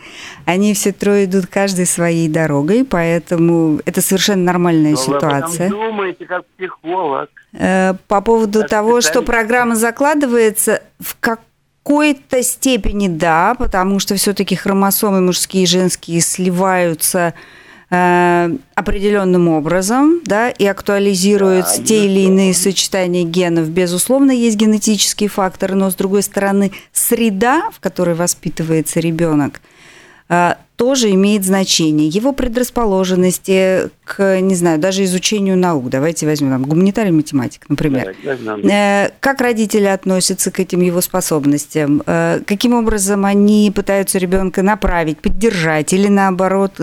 Они 0.46 0.74
все 0.74 0.94
трое 0.94 1.26
идут 1.26 1.48
каждой 1.48 1.86
своей 1.86 2.30
дорогой, 2.30 2.86
поэтому 2.86 3.82
это 3.86 4.02
совершенно 4.02 4.44
нормальная 4.44 4.92
Но 4.92 4.98
ситуация. 4.98 5.70
Вы 5.70 5.76
думаете, 5.76 6.26
как 6.26 6.46
психолог. 6.58 7.30
Э, 7.52 7.96
по 8.08 8.22
поводу 8.22 8.62
как 8.62 8.70
того, 8.70 9.02
что 9.02 9.22
программа 9.24 9.76
закладывается, 9.76 10.82
в 11.00 11.18
какой-то 11.84 12.42
степени 12.44 13.10
да, 13.10 13.56
потому 13.56 14.00
что 14.00 14.16
все-таки 14.16 14.56
хромосомы 14.56 15.22
мужские 15.22 15.64
и 15.64 15.68
женские 15.68 16.22
сливаются 16.22 17.34
Э, 17.96 18.50
определенным 18.74 19.50
образом, 19.50 20.20
да, 20.26 20.50
и 20.50 20.66
актуализируют 20.66 21.68
да, 21.68 21.84
те 21.84 22.06
или 22.06 22.22
иные 22.22 22.56
сочетания 22.56 23.24
генов. 23.24 23.70
Безусловно, 23.70 24.32
есть 24.32 24.58
генетический 24.58 25.28
фактор, 25.28 25.76
но 25.76 25.92
с 25.92 25.96
другой 25.96 26.24
стороны, 26.24 26.72
среда, 26.92 27.70
в 27.70 27.80
которой 27.80 28.16
воспитывается 28.16 29.00
ребенок, 29.00 29.62
э, 30.30 30.56
тоже 30.84 31.12
имеет 31.12 31.46
значение. 31.46 32.10
Его 32.10 32.34
предрасположенности 32.34 33.90
к, 34.04 34.42
не 34.42 34.54
знаю, 34.54 34.80
даже 34.80 35.06
изучению 35.06 35.58
наук. 35.58 35.90
Давайте 35.90 36.26
возьмем 36.26 36.52
там, 36.52 36.64
гуманитарий 36.64 37.12
математик, 37.12 37.62
например. 37.70 38.14
Да, 38.24 39.06
э, 39.06 39.12
как 39.22 39.40
родители 39.40 39.86
относятся 39.86 40.52
к 40.52 40.60
этим 40.60 40.82
его 40.82 41.00
способностям? 41.00 42.04
Каким 42.06 42.74
образом 42.74 43.24
они 43.24 43.72
пытаются 43.74 44.18
ребенка 44.18 44.62
направить, 44.62 45.20
поддержать 45.20 45.94
или 45.94 46.10
наоборот 46.10 46.74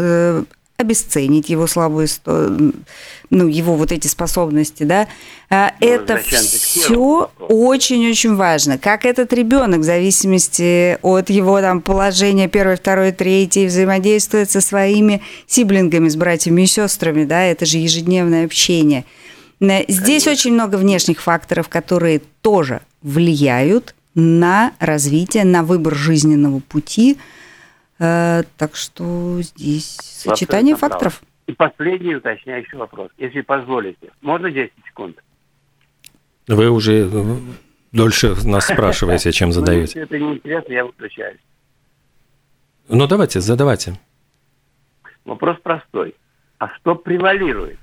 обесценить 0.80 1.48
его 1.48 1.66
слабые, 1.66 2.08
ну, 2.24 3.46
его 3.46 3.76
вот 3.76 3.92
эти 3.92 4.06
способности, 4.06 4.82
да, 4.82 5.06
а, 5.50 5.72
ну, 5.80 5.86
это 5.86 6.16
все 6.16 7.30
очень-очень 7.38 8.34
важно. 8.34 8.78
Как 8.78 9.04
этот 9.04 9.32
ребенок, 9.32 9.80
в 9.80 9.84
зависимости 9.84 10.98
от 11.02 11.30
его 11.30 11.60
там 11.60 11.80
положения 11.80 12.48
первой, 12.48 12.76
второй, 12.76 13.12
третьей, 13.12 13.66
взаимодействует 13.66 14.50
со 14.50 14.60
своими 14.60 15.22
сиблингами, 15.46 16.08
с 16.08 16.16
братьями 16.16 16.62
и 16.62 16.66
сестрами, 16.66 17.24
да, 17.24 17.42
это 17.42 17.66
же 17.66 17.78
ежедневное 17.78 18.46
общение. 18.46 19.04
Здесь 19.60 20.24
Конечно. 20.24 20.32
очень 20.32 20.52
много 20.54 20.76
внешних 20.76 21.20
факторов, 21.20 21.68
которые 21.68 22.22
тоже 22.40 22.80
влияют 23.02 23.94
на 24.14 24.72
развитие, 24.80 25.44
на 25.44 25.62
выбор 25.62 25.94
жизненного 25.94 26.60
пути, 26.60 27.12
Э, 27.14 27.18
так 28.00 28.76
что 28.76 29.42
здесь 29.42 29.96
сочетание 30.00 30.74
факторов. 30.74 31.22
И 31.46 31.52
последний 31.52 32.14
уточняющий 32.14 32.78
вопрос, 32.78 33.10
если 33.18 33.42
позволите. 33.42 34.10
Можно 34.22 34.50
10 34.50 34.72
секунд? 34.86 35.22
Вы 36.48 36.70
уже 36.70 37.08
э, 37.12 37.36
дольше 37.92 38.34
нас 38.44 38.66
спрашиваете, 38.66 39.32
чем 39.32 39.52
задаете. 39.52 39.82
Если 39.82 40.02
это 40.02 40.18
неинтересно, 40.18 40.72
я 40.72 40.84
выключаюсь. 40.86 41.40
Ну, 42.88 43.06
давайте, 43.06 43.40
задавайте. 43.40 43.98
Вопрос 45.24 45.58
простой. 45.62 46.14
А 46.58 46.68
что 46.76 46.94
превалирует? 46.94 47.78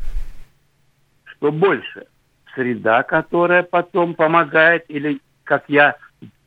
Что 1.26 1.52
больше? 1.52 2.08
Среда, 2.56 3.04
которая 3.04 3.62
потом 3.62 4.16
помогает, 4.16 4.86
или, 4.88 5.22
как 5.44 5.66
я 5.68 5.98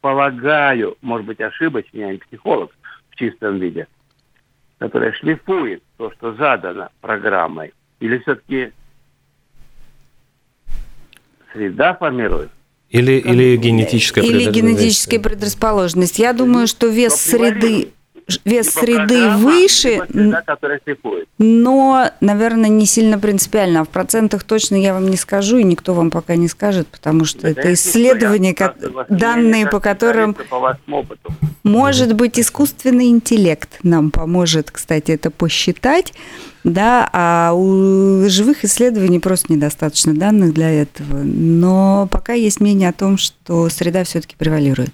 полагаю, 0.00 0.96
может 1.02 1.26
быть, 1.26 1.40
ошибочно, 1.40 1.98
я 1.98 2.12
не 2.12 2.18
психолог, 2.18 2.72
чистом 3.20 3.60
виде, 3.60 3.86
которая 4.78 5.12
шлифует 5.12 5.82
то, 5.96 6.10
что 6.12 6.34
задано 6.34 6.88
программой, 7.00 7.72
или 8.00 8.18
все-таки 8.18 8.72
среда 11.52 11.94
формирует? 11.94 12.50
Или, 12.88 13.12
или 13.12 13.56
генетическая 13.56 14.20
Или 14.22 14.50
генетическая 14.50 15.20
предрасположенность. 15.20 16.18
Я 16.18 16.32
думаю, 16.32 16.66
что 16.66 16.88
вес 16.88 17.14
среды 17.14 17.92
вес 18.44 18.74
Либо 18.76 18.86
среды 18.86 19.28
выше, 19.30 19.78
среда, 19.78 20.42
но, 21.38 22.10
наверное, 22.20 22.68
не 22.68 22.86
сильно 22.86 23.18
принципиально. 23.18 23.80
А 23.80 23.84
в 23.84 23.88
процентах 23.88 24.44
точно 24.44 24.76
я 24.76 24.94
вам 24.94 25.08
не 25.10 25.16
скажу, 25.16 25.58
и 25.58 25.64
никто 25.64 25.94
вам 25.94 26.10
пока 26.10 26.36
не 26.36 26.48
скажет, 26.48 26.86
потому 26.88 27.24
что 27.24 27.42
Да, 27.42 27.48
это 27.50 27.72
исследования, 27.72 28.54
я 28.58 28.68
ко- 28.68 28.74
данные, 29.08 29.66
по 29.66 29.80
которым 29.80 30.34
по. 30.34 30.76
Может 31.62 32.14
быть, 32.14 32.38
искусственный 32.38 33.08
интеллект 33.08 33.78
нам 33.82 34.10
поможет, 34.10 34.70
кстати, 34.70 35.12
это 35.12 35.30
посчитать, 35.30 36.12
да, 36.64 37.08
а 37.12 37.52
у 37.54 38.28
живых 38.28 38.64
исследований 38.64 39.18
просто 39.18 39.52
недостаточно 39.52 40.14
данных 40.14 40.52
для 40.52 40.70
этого. 40.70 41.18
Но 41.22 42.08
пока 42.10 42.32
есть 42.34 42.60
мнение 42.60 42.88
о 42.88 42.92
том, 42.92 43.18
что 43.18 43.68
среда 43.68 44.04
все-таки 44.04 44.36
превалирует. 44.36 44.90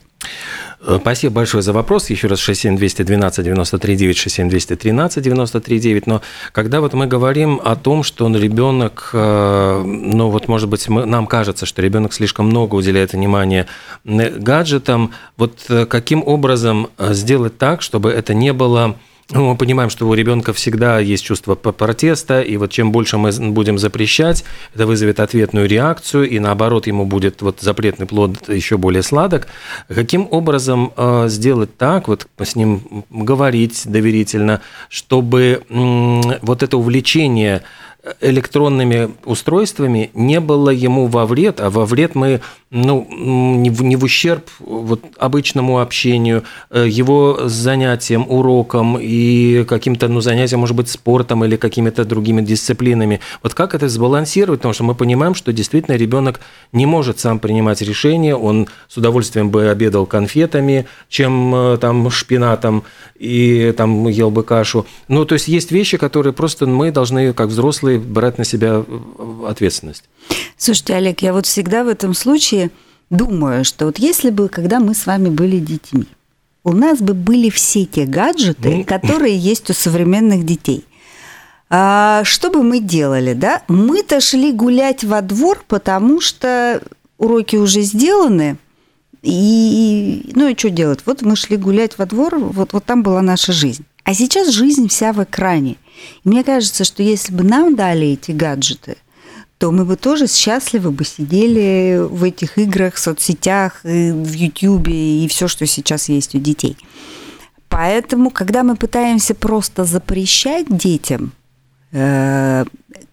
Э, 0.80 0.98
Спасибо 1.00 1.34
большое 1.34 1.62
за 1.62 1.72
вопрос. 1.72 2.10
Еще 2.10 2.28
раз 2.28 2.38
67212 2.40 3.44
93 3.44 3.96
9, 3.96 4.16
67213 4.16 5.22
93 5.22 5.78
9. 5.80 6.06
Но 6.06 6.22
когда 6.52 6.80
вот 6.80 6.92
мы 6.94 7.06
говорим 7.06 7.60
о 7.62 7.76
том, 7.76 8.02
что 8.02 8.28
ребенок, 8.28 9.10
э, 9.12 9.82
ну 9.84 10.30
вот 10.30 10.48
может 10.48 10.68
быть 10.68 10.88
мы, 10.88 11.06
нам 11.06 11.26
кажется, 11.26 11.66
что 11.66 11.82
ребенок 11.82 12.12
слишком 12.12 12.46
много 12.46 12.74
уделяет 12.74 13.12
внимания 13.12 13.66
э, 14.04 14.30
гаджетам, 14.38 15.12
вот 15.36 15.66
каким 15.88 16.22
образом 16.26 16.88
сделать 16.98 17.58
так, 17.58 17.82
чтобы 17.82 18.10
это 18.10 18.34
не 18.34 18.52
было 18.52 18.96
ну, 19.30 19.50
мы 19.50 19.56
понимаем, 19.56 19.90
что 19.90 20.06
у 20.06 20.14
ребенка 20.14 20.52
всегда 20.52 21.00
есть 21.00 21.24
чувство 21.24 21.56
протеста, 21.56 22.40
и 22.40 22.56
вот 22.56 22.70
чем 22.70 22.92
больше 22.92 23.18
мы 23.18 23.32
будем 23.50 23.76
запрещать, 23.76 24.44
это 24.72 24.86
вызовет 24.86 25.18
ответную 25.18 25.68
реакцию, 25.68 26.28
и 26.28 26.38
наоборот 26.38 26.86
ему 26.86 27.06
будет 27.06 27.42
вот 27.42 27.60
запретный 27.60 28.06
плод 28.06 28.48
еще 28.48 28.76
более 28.76 29.02
сладок. 29.02 29.48
Каким 29.88 30.28
образом 30.30 30.92
э, 30.96 31.26
сделать 31.28 31.76
так, 31.76 32.06
вот 32.06 32.28
с 32.38 32.54
ним 32.54 33.04
говорить 33.10 33.82
доверительно, 33.86 34.60
чтобы 34.88 35.62
вот 35.68 36.62
это 36.62 36.76
увлечение 36.76 37.62
электронными 38.20 39.10
устройствами 39.24 40.10
не 40.14 40.40
было 40.40 40.70
ему 40.70 41.06
во 41.06 41.26
вред, 41.26 41.60
а 41.60 41.70
во 41.70 41.84
вред 41.84 42.14
мы 42.14 42.40
ну, 42.70 43.06
не, 43.10 43.70
в, 43.70 43.82
не 43.82 43.96
в 43.96 44.04
ущерб 44.04 44.48
вот, 44.58 45.00
обычному 45.18 45.80
общению, 45.80 46.42
э, 46.70 46.86
его 46.88 47.40
занятиям, 47.44 48.26
урокам 48.28 48.98
и 49.00 49.64
каким-то 49.64 50.08
ну, 50.08 50.20
занятиям, 50.20 50.60
может 50.60 50.74
быть, 50.74 50.88
спортом 50.88 51.44
или 51.44 51.56
какими-то 51.56 52.04
другими 52.04 52.42
дисциплинами. 52.42 53.20
Вот 53.42 53.54
как 53.54 53.74
это 53.74 53.88
сбалансировать? 53.88 54.60
Потому 54.60 54.74
что 54.74 54.84
мы 54.84 54.94
понимаем, 54.94 55.34
что 55.34 55.52
действительно 55.52 55.94
ребенок 55.94 56.40
не 56.72 56.86
может 56.86 57.20
сам 57.20 57.38
принимать 57.38 57.82
решения, 57.82 58.34
он 58.34 58.66
с 58.88 58.96
удовольствием 58.96 59.50
бы 59.50 59.68
обедал 59.68 60.06
конфетами, 60.06 60.86
чем 61.08 61.54
э, 61.54 61.78
там 61.78 62.10
шпинатом 62.10 62.82
и 63.14 63.72
там 63.76 64.08
ел 64.08 64.30
бы 64.30 64.42
кашу. 64.42 64.86
Ну, 65.08 65.24
то 65.24 65.34
есть 65.34 65.46
есть 65.48 65.70
вещи, 65.70 65.96
которые 65.98 66.32
просто 66.32 66.66
мы 66.66 66.90
должны, 66.90 67.32
как 67.32 67.48
взрослые, 67.48 67.95
брать 67.98 68.38
на 68.38 68.44
себя 68.44 68.84
э, 68.86 69.46
ответственность. 69.46 70.04
Слушайте, 70.56 70.94
Олег, 70.94 71.22
я 71.22 71.32
вот 71.32 71.46
всегда 71.46 71.84
в 71.84 71.88
этом 71.88 72.14
случае 72.14 72.70
думаю, 73.10 73.64
что 73.64 73.86
вот 73.86 73.98
если 73.98 74.30
бы, 74.30 74.48
когда 74.48 74.80
мы 74.80 74.94
с 74.94 75.06
вами 75.06 75.28
были 75.28 75.58
детьми, 75.58 76.06
у 76.64 76.72
нас 76.72 76.98
бы 76.98 77.14
были 77.14 77.48
все 77.50 77.84
те 77.84 78.06
гаджеты, 78.06 78.78
Ну. 78.78 78.84
которые 78.84 79.36
есть 79.36 79.70
у 79.70 79.72
современных 79.72 80.44
детей. 80.44 80.84
А, 81.68 82.22
что 82.24 82.50
бы 82.50 82.62
мы 82.62 82.80
делали, 82.80 83.34
да? 83.34 83.62
Мы-то 83.68 84.20
шли 84.20 84.52
гулять 84.52 85.04
во 85.04 85.20
двор, 85.22 85.64
потому 85.68 86.20
что 86.20 86.82
уроки 87.18 87.56
уже 87.56 87.82
сделаны, 87.82 88.56
и, 89.22 90.30
ну 90.34 90.48
и 90.48 90.56
что 90.56 90.70
делать? 90.70 91.00
Вот 91.06 91.22
мы 91.22 91.34
шли 91.34 91.56
гулять 91.56 91.98
во 91.98 92.06
двор, 92.06 92.38
вот, 92.38 92.72
вот 92.72 92.84
там 92.84 93.02
была 93.02 93.22
наша 93.22 93.52
жизнь. 93.52 93.84
А 94.06 94.14
сейчас 94.14 94.50
жизнь 94.50 94.86
вся 94.86 95.12
в 95.12 95.22
экране. 95.24 95.72
И 96.24 96.28
мне 96.28 96.44
кажется, 96.44 96.84
что 96.84 97.02
если 97.02 97.32
бы 97.32 97.42
нам 97.42 97.74
дали 97.74 98.06
эти 98.10 98.30
гаджеты, 98.30 98.98
то 99.58 99.72
мы 99.72 99.84
бы 99.84 99.96
тоже 99.96 100.28
счастливо 100.28 100.92
бы 100.92 101.04
сидели 101.04 101.98
в 102.08 102.22
этих 102.22 102.56
играх, 102.56 102.98
соцсетях, 102.98 103.80
в 103.82 104.32
Ютьюбе 104.32 105.24
и 105.24 105.26
все, 105.26 105.48
что 105.48 105.66
сейчас 105.66 106.08
есть 106.08 106.36
у 106.36 106.38
детей. 106.38 106.76
Поэтому, 107.68 108.30
когда 108.30 108.62
мы 108.62 108.76
пытаемся 108.76 109.34
просто 109.34 109.84
запрещать 109.84 110.66
детям, 110.68 111.32
э, 111.90 112.64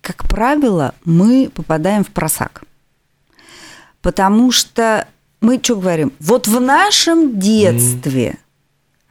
как 0.01 0.27
правило, 0.27 0.93
мы 1.05 1.50
попадаем 1.51 2.03
в 2.03 2.09
просак. 2.09 2.65
Потому 4.03 4.51
что 4.51 5.07
мы 5.41 5.59
что 5.59 5.75
говорим? 5.77 6.13
Вот 6.19 6.47
в 6.47 6.62
нашем 6.62 7.39
детстве. 7.39 8.37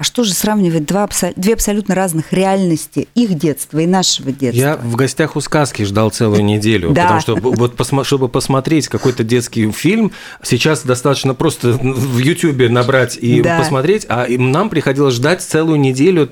А 0.02 0.04
что 0.04 0.24
же 0.24 0.34
сравнивать 0.34 0.84
два, 0.84 1.08
две 1.36 1.54
абсолютно 1.54 1.94
разных 1.94 2.32
реальности 2.32 3.06
их 3.14 3.34
детства 3.34 3.78
и 3.78 3.86
нашего 3.86 4.32
детства? 4.32 4.60
Я 4.60 4.76
в 4.76 4.96
гостях 4.96 5.36
у 5.36 5.40
сказки 5.40 5.84
ждал 5.84 6.10
целую 6.10 6.44
неделю, 6.44 6.92
потому 6.92 7.20
что 7.20 7.36
вот 7.36 7.76
чтобы 8.04 8.28
посмотреть 8.28 8.88
какой-то 8.88 9.22
детский 9.22 9.70
фильм, 9.70 10.10
сейчас 10.42 10.82
достаточно 10.82 11.34
просто 11.34 11.74
в 11.74 12.18
Ютубе 12.18 12.68
набрать 12.68 13.16
и 13.16 13.44
посмотреть, 13.44 14.04
а 14.08 14.26
нам 14.28 14.70
приходилось 14.70 15.14
ждать 15.14 15.40
целую 15.40 15.78
неделю. 15.78 16.28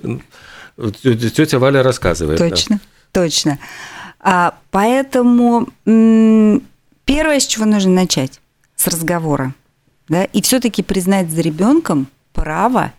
Тетя 0.76 1.60
Валя 1.60 1.84
рассказывает. 1.84 2.40
Точно, 2.40 2.80
точно. 3.12 3.60
А, 4.18 4.54
поэтому 4.72 5.68
первое, 5.84 7.38
с 7.38 7.46
чего 7.46 7.66
нужно 7.66 7.92
начать, 7.92 8.40
с 8.74 8.88
разговора, 8.88 9.54
да, 10.08 10.24
и 10.24 10.42
все-таки 10.42 10.82
признать 10.82 11.30
за 11.30 11.40
ребенком 11.40 12.08
право 12.32 12.92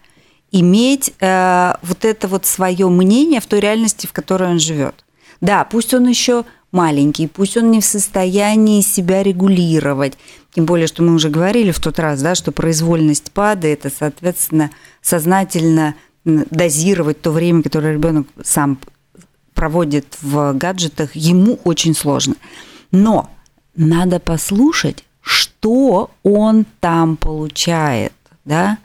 иметь 0.52 1.14
э, 1.20 1.74
вот 1.82 2.06
это 2.06 2.28
вот 2.28 2.46
свое 2.46 2.88
мнение 2.90 3.40
в 3.40 3.46
той 3.46 3.60
реальности, 3.60 4.08
в 4.08 4.14
которой 4.14 4.50
он 4.50 4.60
живет. 4.60 5.06
Да, 5.40 5.64
пусть 5.64 5.94
он 5.94 6.08
еще 6.08 6.46
маленький, 6.72 7.28
пусть 7.28 7.58
он 7.58 7.72
не 7.72 7.82
в 7.82 7.86
состоянии 7.86 8.82
себя 8.82 9.24
регулировать. 9.24 10.18
Тем 10.54 10.66
более, 10.66 10.88
что 10.88 11.04
мы 11.04 11.14
уже 11.14 11.30
говорили 11.30 11.72
в 11.72 11.80
тот 11.80 12.00
раз, 12.00 12.22
да, 12.22 12.36
что 12.36 12.52
произвольность 12.52 13.32
падает, 13.32 13.86
и, 13.86 13.90
соответственно, 13.90 14.72
сознательно 15.02 15.96
дозировать 16.24 17.22
то 17.22 17.32
время, 17.32 17.64
которое 17.64 17.94
ребенок 17.94 18.28
сам 18.44 18.80
проводит 19.54 20.18
в 20.22 20.54
гаджетах, 20.54 21.16
ему 21.16 21.60
очень 21.64 21.96
сложно. 21.96 22.36
Но 22.92 23.30
надо 23.76 24.20
послушать, 24.20 25.04
что 25.22 26.12
он 26.24 26.66
там 26.80 27.16
получает, 27.16 28.14
да, 28.46 28.78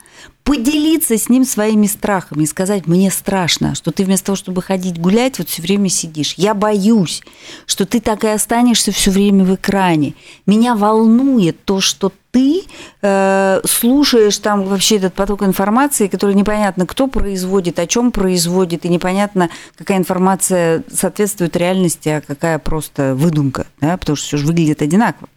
поделиться 0.47 1.19
с 1.19 1.29
ним 1.29 1.45
своими 1.45 1.89
страхами 1.89 2.45
и 2.45 2.47
сказать, 2.47 2.87
мне 2.87 3.11
страшно, 3.11 3.75
что 3.75 3.91
ты 3.91 4.05
вместо 4.05 4.27
того, 4.27 4.37
чтобы 4.37 4.63
ходить 4.63 4.97
гулять, 4.97 5.41
вот 5.41 5.49
все 5.49 5.61
время 5.61 5.89
сидишь. 5.89 6.35
Я 6.37 6.55
боюсь, 6.55 7.23
что 7.67 7.85
ты 7.85 8.01
так 8.01 8.23
и 8.23 8.29
останешься 8.29 8.93
все 8.93 9.11
время 9.11 9.45
в 9.45 9.57
экране. 9.57 10.15
Меня 10.47 10.77
волнует 10.77 11.65
то, 11.65 11.81
что 11.81 12.13
ты 12.31 12.63
э, 13.03 13.61
слушаешь 13.65 14.39
там 14.39 14.63
вообще 14.63 14.99
этот 14.99 15.15
поток 15.15 15.43
информации, 15.43 16.07
который 16.07 16.37
непонятно, 16.37 16.87
кто 16.87 17.09
производит, 17.09 17.81
о 17.81 17.89
чем 17.89 18.13
производит, 18.13 18.85
и 18.85 18.89
непонятно, 18.89 19.51
какая 19.77 19.99
информация 19.99 20.85
соответствует 20.93 21.57
реальности, 21.57 22.09
а 22.09 22.21
какая 22.21 22.61
просто 22.61 23.17
выдумка, 23.17 23.67
да, 23.81 23.97
потому 23.97 24.15
что 24.15 24.27
все 24.29 24.37
же 24.37 24.47
выглядит 24.47 24.81
одинаково. 24.81 25.29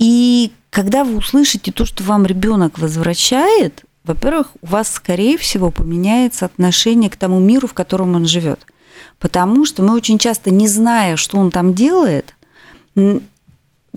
И 0.00 0.50
когда 0.70 1.04
вы 1.04 1.16
услышите 1.16 1.70
то, 1.70 1.84
что 1.84 2.02
вам 2.02 2.24
ребенок 2.24 2.78
возвращает, 2.78 3.84
во-первых, 4.02 4.48
у 4.62 4.66
вас, 4.66 4.90
скорее 4.90 5.36
всего, 5.36 5.70
поменяется 5.70 6.46
отношение 6.46 7.10
к 7.10 7.16
тому 7.16 7.38
миру, 7.38 7.68
в 7.68 7.74
котором 7.74 8.16
он 8.16 8.26
живет. 8.26 8.60
Потому 9.18 9.66
что 9.66 9.82
мы 9.82 9.94
очень 9.94 10.18
часто, 10.18 10.50
не 10.50 10.66
зная, 10.66 11.16
что 11.16 11.36
он 11.36 11.50
там 11.50 11.74
делает, 11.74 12.34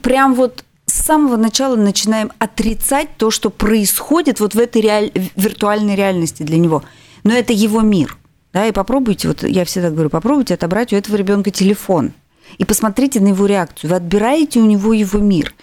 прям 0.01 0.35
вот 0.35 0.65
с 0.85 1.05
самого 1.05 1.37
начала 1.37 1.77
начинаем 1.77 2.33
отрицать 2.37 3.07
то, 3.17 3.31
что 3.31 3.49
происходит 3.49 4.41
вот 4.41 4.55
в 4.55 4.59
этой 4.59 4.81
реаль... 4.81 5.11
виртуальной 5.37 5.95
реальности 5.95 6.43
для 6.43 6.57
него. 6.57 6.83
Но 7.23 7.33
это 7.33 7.53
его 7.53 7.79
мир. 7.79 8.17
Да, 8.51 8.67
и 8.67 8.73
попробуйте, 8.73 9.29
вот 9.29 9.43
я 9.43 9.63
всегда 9.63 9.89
говорю, 9.89 10.09
попробуйте 10.09 10.53
отобрать 10.53 10.91
у 10.91 10.97
этого 10.97 11.15
ребенка 11.15 11.49
телефон 11.49 12.11
и 12.57 12.65
посмотрите 12.65 13.21
на 13.21 13.29
его 13.29 13.45
реакцию. 13.45 13.89
Вы 13.89 13.95
отбираете 13.95 14.59
у 14.59 14.65
него 14.65 14.93
его 14.93 15.19
мир. 15.19 15.55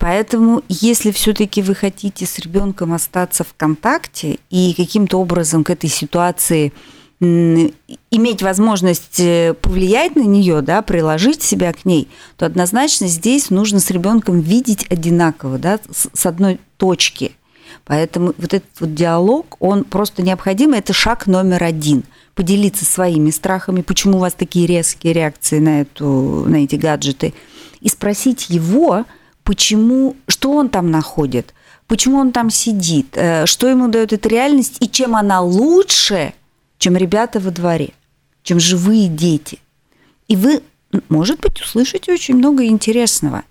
Поэтому, 0.00 0.62
если 0.70 1.10
все-таки 1.10 1.60
вы 1.60 1.74
хотите 1.74 2.24
с 2.24 2.38
ребенком 2.38 2.94
остаться 2.94 3.44
в 3.44 3.52
контакте 3.54 4.38
и 4.48 4.72
каким-то 4.74 5.20
образом 5.20 5.62
к 5.62 5.68
этой 5.68 5.90
ситуации 5.90 6.72
иметь 7.20 8.42
возможность 8.42 9.20
э, 9.20 9.54
повлиять 9.60 10.16
на 10.16 10.22
нее, 10.22 10.62
да, 10.62 10.80
приложить 10.80 11.42
себя 11.42 11.70
к 11.74 11.84
ней, 11.84 12.08
то 12.38 12.46
однозначно 12.46 13.08
здесь 13.08 13.50
нужно 13.50 13.78
с 13.78 13.90
ребенком 13.90 14.40
видеть 14.40 14.86
одинаково, 14.88 15.58
да, 15.58 15.78
с 15.90 16.24
одной 16.24 16.58
точки. 16.78 17.32
Поэтому 17.84 18.32
вот 18.38 18.54
этот 18.54 18.80
вот 18.80 18.94
диалог, 18.94 19.56
он 19.60 19.84
просто 19.84 20.22
необходим, 20.22 20.72
это 20.72 20.94
шаг 20.94 21.26
номер 21.26 21.62
один. 21.62 22.04
Поделиться 22.34 22.86
своими 22.86 23.28
страхами, 23.28 23.82
почему 23.82 24.16
у 24.16 24.20
вас 24.20 24.32
такие 24.32 24.66
резкие 24.66 25.12
реакции 25.12 25.58
на, 25.58 25.82
эту, 25.82 26.06
на 26.46 26.64
эти 26.64 26.76
гаджеты, 26.76 27.34
и 27.82 27.90
спросить 27.90 28.48
его, 28.48 29.04
почему, 29.50 30.14
что 30.28 30.52
он 30.52 30.68
там 30.68 30.92
находит, 30.92 31.54
почему 31.88 32.18
он 32.18 32.30
там 32.30 32.50
сидит, 32.50 33.16
э, 33.16 33.46
что 33.46 33.68
ему 33.68 33.88
дает 33.88 34.12
эта 34.12 34.28
реальность 34.28 34.76
и 34.78 34.88
чем 34.88 35.16
она 35.16 35.40
лучше, 35.40 36.34
чем 36.78 36.96
ребята 36.96 37.40
во 37.40 37.50
дворе, 37.50 37.90
чем 38.44 38.60
живые 38.60 39.08
дети. 39.08 39.58
И 40.28 40.36
вы, 40.36 40.62
может 41.08 41.40
быть, 41.40 41.60
услышите 41.60 42.12
очень 42.12 42.36
много 42.36 42.64
интересного. 42.64 43.42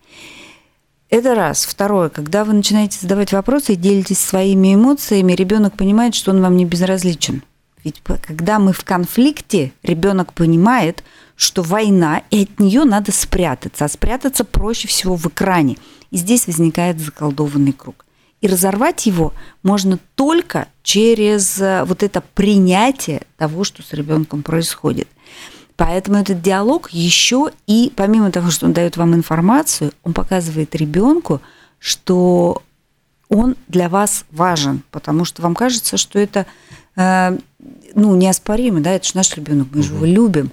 Это 1.10 1.36
раз. 1.36 1.66
Второе, 1.66 2.08
когда 2.08 2.46
вы 2.46 2.54
начинаете 2.54 2.98
задавать 3.02 3.34
вопросы 3.34 3.74
и 3.74 3.76
делитесь 3.76 4.20
своими 4.20 4.76
эмоциями, 4.76 5.34
ребенок 5.34 5.76
понимает, 5.76 6.16
что 6.16 6.32
он 6.32 6.42
вам 6.42 6.56
не 6.56 6.64
безразличен. 6.64 7.44
Ведь 7.84 8.02
когда 8.26 8.60
мы 8.60 8.72
в 8.72 8.86
конфликте, 8.86 9.74
ребенок 9.84 10.32
понимает, 10.32 11.04
что 11.39 11.62
война, 11.62 12.23
и 12.32 12.43
от 12.43 12.60
нее 12.60 12.84
надо 12.84 13.13
спрятаться. 13.13 13.86
А 13.86 13.88
спрятаться 13.88 14.43
проще 14.43 14.89
всего 14.89 15.15
в 15.15 15.25
экране. 15.28 15.78
И 16.12 16.17
здесь 16.17 16.47
возникает 16.47 16.99
заколдованный 16.99 17.71
круг. 17.71 18.06
И 18.41 18.47
разорвать 18.47 19.06
его 19.06 19.32
можно 19.63 19.99
только 20.15 20.67
через 20.84 21.62
э, 21.62 21.86
вот 21.86 22.04
это 22.04 22.21
принятие 22.34 23.21
того, 23.38 23.63
что 23.63 23.82
с 23.82 23.93
ребенком 23.93 24.43
происходит. 24.43 25.08
Поэтому 25.78 26.17
этот 26.17 26.41
диалог 26.41 26.89
еще 26.91 27.52
и, 27.67 27.93
помимо 27.95 28.32
того, 28.32 28.52
что 28.52 28.65
он 28.65 28.73
дает 28.73 28.97
вам 28.97 29.15
информацию, 29.15 29.93
он 30.04 30.12
показывает 30.12 30.75
ребенку, 30.75 31.39
что 31.80 32.62
он 33.30 33.56
для 33.69 33.88
вас 33.88 34.25
важен, 34.32 34.84
потому 34.91 35.23
что 35.23 35.41
вам 35.41 35.56
кажется, 35.56 35.95
что 35.95 36.19
это 36.19 36.45
э, 36.97 37.38
ну, 37.95 38.17
неоспоримо, 38.17 38.82
да, 38.82 38.91
это 38.91 39.08
же 39.08 39.12
наш 39.15 39.34
ребенок, 39.38 39.69
мы 39.71 39.84
же 39.84 39.93
его 39.93 40.06
любим. 40.06 40.52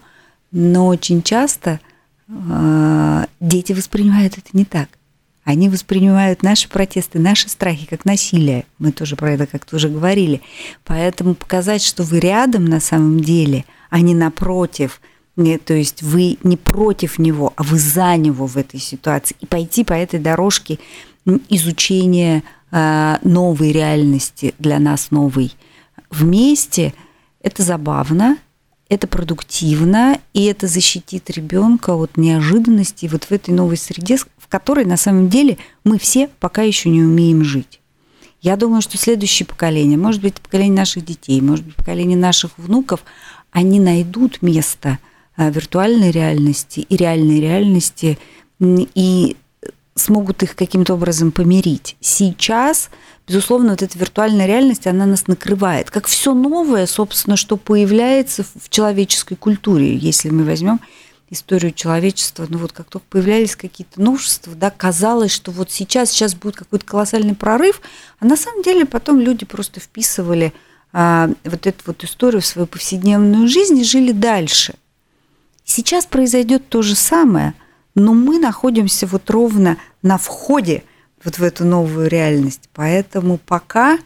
Но 0.59 0.87
очень 0.87 1.23
часто 1.23 1.81
э, 2.29 3.27
дети 3.41 3.75
воспринимают 3.75 4.39
это 4.39 4.49
не 4.55 4.65
так. 4.65 4.89
Они 5.45 5.69
воспринимают 5.69 6.43
наши 6.43 6.69
протесты, 6.69 7.19
наши 7.19 7.51
страхи 7.51 7.87
как 7.87 8.07
насилие. 8.07 8.65
Мы 8.79 8.91
тоже 8.91 9.17
про 9.17 9.33
это 9.33 9.47
как-то 9.47 9.77
уже 9.77 9.91
говорили. 9.91 10.41
Поэтому 10.85 11.35
показать, 11.35 11.83
что 11.83 12.05
вы 12.05 12.21
рядом 12.21 12.65
на 12.65 12.81
самом 12.81 13.21
деле, 13.21 13.67
а 13.91 14.01
не 14.01 14.15
напротив– 14.15 15.01
не, 15.37 15.59
то 15.59 15.75
есть 15.75 16.03
вы 16.03 16.39
не 16.43 16.57
против 16.57 17.19
него, 17.19 17.53
а 17.57 17.63
вы 17.63 17.79
за 17.79 18.17
него 18.17 18.47
в 18.47 18.57
этой 18.57 18.81
ситуации. 18.81 19.37
И 19.41 19.47
пойти 19.47 19.85
по 19.85 19.93
этой 19.93 20.19
дорожке 20.19 20.79
изучения 21.51 22.43
э, 22.71 23.17
новой 23.23 23.73
реальности, 23.73 24.55
для 24.59 24.79
нас 24.79 25.11
новой, 25.11 25.53
вместе, 26.11 26.95
это 27.43 27.63
забавно, 27.63 28.39
это 28.89 29.07
продуктивно, 29.07 30.19
и 30.33 30.45
это 30.45 30.67
защитит 30.67 31.31
ребенка 31.31 31.95
от 31.95 32.17
неожиданностей 32.17 33.09
вот 33.09 33.25
в 33.25 33.33
этой 33.33 33.55
новой 33.55 33.77
среде, 33.77 34.17
в 34.17 34.49
которой 34.49 34.85
на 34.85 34.97
самом 34.97 35.29
деле 35.29 35.59
мы 35.85 35.99
все 35.99 36.29
пока 36.41 36.63
еще 36.63 36.89
не 36.89 37.03
умеем 37.03 37.45
жить. 37.45 37.81
Я 38.41 38.57
думаю, 38.57 38.83
что 38.83 38.97
следующее 38.97 39.47
поколение, 39.47 39.99
может 39.99 40.23
быть, 40.23 40.35
поколение 40.35 40.77
наших 40.77 41.05
детей, 41.05 41.41
может 41.41 41.65
быть, 41.65 41.75
поколение 41.75 42.17
наших 42.17 42.59
внуков, 42.59 43.05
они 43.51 43.81
найдут 43.81 44.43
место– 44.43 44.99
Э, 45.37 45.51
виртуальной 45.51 46.11
реальности 46.11 46.81
и 46.81 46.97
реальной 46.97 47.41
реальности 47.41 48.19
и 48.59 49.37
смогут 49.97 50.43
их 50.43 50.55
каким-то 50.55 50.95
образом 50.95 51.33
помирить. 51.33 51.97
Сейчас, 52.01 52.91
безусловно, 53.27 53.71
вот 53.71 53.83
эта 53.83 53.99
виртуальная 53.99 54.47
реальность, 54.47 54.87
она 54.87 55.07
нас 55.07 55.27
накрывает. 55.27 55.91
Как 55.91 56.07
все 56.07 56.35
новое, 56.35 56.87
собственно, 56.87 57.37
что 57.37 57.57
появляется 57.57 58.45
в 58.45 58.69
человеческой 58.69 59.37
культуре. 59.37 59.97
Если 59.97 60.31
мы 60.31 60.45
возьмем 60.45 60.81
историю 61.31 61.73
человечества, 61.73 62.47
ну 62.49 62.59
вот 62.59 62.73
как 62.73 62.89
только 62.89 63.07
появлялись 63.11 63.57
какие-то 63.57 64.01
новшества, 64.01 64.55
да, 64.55 64.71
казалось, 64.71 65.33
что 65.33 65.51
вот 65.51 65.73
сейчас, 65.73 66.11
сейчас 66.11 66.35
будет 66.37 66.57
какой-то 66.57 66.85
колоссальный 66.85 67.35
прорыв, 67.35 67.81
а 68.21 68.27
на 68.27 68.37
самом 68.37 68.63
деле 68.63 68.85
потом 68.85 69.19
люди 69.19 69.45
просто 69.45 69.81
вписывали 69.81 70.53
а, 70.93 71.29
вот 71.45 71.67
эту 71.67 71.83
вот 71.87 72.05
историю 72.05 72.43
в 72.43 72.47
свою 72.47 72.69
повседневную 72.69 73.49
жизнь 73.49 73.79
и 73.79 73.85
жили 73.85 74.13
дальше– 74.13 74.75
Сейчас 75.69 76.07
произойдет 76.07 76.69
то 76.69 76.81
же 76.81 76.95
самое, 76.95 77.53
но 77.97 78.13
мы 78.15 78.39
находимся 78.39 79.07
вот 79.07 79.29
ровно 79.31 79.79
на 80.03 80.19
входе 80.19 80.85
вот 81.25 81.39
в 81.39 81.43
эту 81.43 81.65
новую 81.65 82.09
реальность. 82.09 82.69
Поэтому 82.75 83.39
пока 83.39 83.99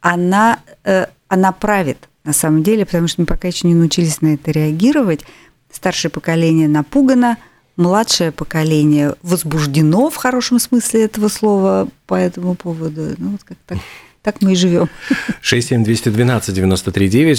она, 0.00 0.60
э, 0.84 1.06
она 1.26 1.50
правит 1.52 2.08
на 2.24 2.32
самом 2.32 2.62
деле, 2.62 2.84
потому 2.84 3.08
что 3.08 3.22
мы 3.22 3.26
пока 3.26 3.48
еще 3.48 3.66
не 3.66 3.74
научились 3.74 4.20
на 4.20 4.34
это 4.34 4.50
реагировать. 4.50 5.24
Старшее 5.72 6.10
поколение 6.10 6.68
напугано, 6.68 7.38
младшее 7.76 8.32
поколение 8.32 9.14
возбуждено 9.22 10.10
в 10.10 10.16
хорошем 10.16 10.58
смысле 10.58 11.04
этого 11.04 11.28
слова 11.28 11.88
по 12.06 12.14
этому 12.14 12.54
поводу. 12.54 13.14
Ну, 13.16 13.30
вот 13.30 13.44
как 13.44 13.56
так 13.66 13.78
так 14.22 14.42
мы 14.42 14.52
и 14.52 14.56
живем. 14.56 14.88
67212-93-9, 15.42 17.32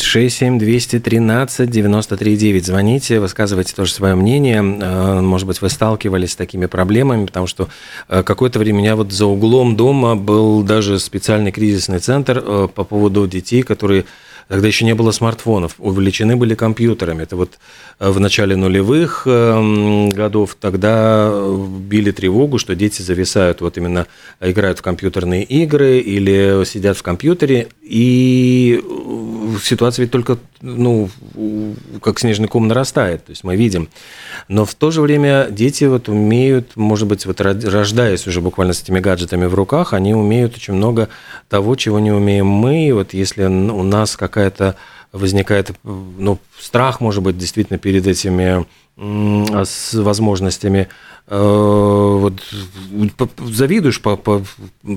67213-93-9. 1.02 2.64
Звоните, 2.64 3.20
высказывайте 3.20 3.76
тоже 3.76 3.92
свое 3.94 4.16
мнение. 4.16 4.60
Э, 4.60 5.22
может 5.22 5.48
быть, 5.48 5.62
вы 5.62 5.70
сталкивались 5.70 6.32
с 6.32 6.36
такими 6.36 6.66
проблемами, 6.68 7.26
потому 7.26 7.48
что 7.48 7.70
э, 8.08 8.24
какое-то 8.24 8.60
время 8.60 8.80
у 8.80 8.82
меня 8.82 8.96
вот 8.96 9.12
за 9.12 9.26
углом 9.26 9.76
дома 9.76 10.16
был 10.16 10.64
даже 10.64 11.00
специальный 11.00 11.52
кризисный 11.52 12.00
центр 12.00 12.42
э, 12.44 12.68
по 12.74 12.84
поводу 12.84 13.28
детей, 13.28 13.62
которые 13.64 14.06
Тогда 14.50 14.68
еще 14.68 14.84
не 14.84 14.96
было 14.96 15.12
смартфонов, 15.12 15.76
увлечены 15.78 16.36
были 16.36 16.56
компьютерами. 16.56 17.22
Это 17.22 17.36
вот 17.36 17.60
э, 18.00 18.10
в 18.10 18.20
начале 18.20 18.56
нулевых 18.56 19.28
эм, 19.28 20.10
годов 20.10 20.58
тогда 20.60 21.30
э, 21.32 21.66
били 21.82 22.10
тревогу, 22.10 22.58
что 22.58 22.74
дети 22.74 23.04
зависают, 23.04 23.62
вот 23.62 23.78
именно 23.78 24.08
играют 24.42 24.80
в 24.80 24.82
компьютерные 24.82 25.44
игры 25.44 26.00
или 26.00 26.66
сидят 26.66 26.98
в 26.98 27.04
компьютере, 27.04 27.68
и 27.84 28.82
э, 28.84 29.58
ситуация 29.64 30.04
ведь 30.04 30.12
только, 30.12 30.40
ну, 30.62 31.10
как 32.02 32.20
снежный 32.20 32.48
ком 32.48 32.68
нарастает, 32.68 33.26
то 33.26 33.32
есть 33.32 33.44
мы 33.44 33.56
видим. 33.56 33.88
Но 34.48 34.66
в 34.66 34.74
то 34.74 34.90
же 34.90 35.02
время 35.02 35.48
дети 35.52 35.84
вот 35.84 36.10
умеют, 36.10 36.76
может 36.76 37.08
быть, 37.08 37.28
вот 37.28 37.40
рождаясь 37.40 38.26
уже 38.26 38.42
буквально 38.42 38.74
с 38.74 38.82
этими 38.82 39.00
гаджетами 39.00 39.46
в 39.46 39.54
руках, 39.54 39.94
они 39.94 40.16
умеют 40.16 40.56
очень 40.56 40.74
много 40.74 41.10
того, 41.50 41.76
чего 41.76 42.00
не 42.00 42.12
умеем 42.12 42.48
мы. 42.48 42.88
И 42.88 42.92
вот 42.92 43.14
если 43.14 43.44
у 43.44 43.84
нас 43.84 44.18
какая 44.18 44.39
какая-то 44.40 44.76
возникает, 45.12 45.72
ну, 45.84 46.40
страх, 46.58 47.02
может 47.02 47.24
быть, 47.24 47.38
действительно 47.38 47.80
перед 47.80 48.08
этими 48.08 48.66
с 49.00 49.94
возможностями. 49.94 50.90
Э, 51.32 52.18
вот 52.20 52.42
завидуешь 53.38 54.02
по, 54.02 54.18
по 54.18 54.44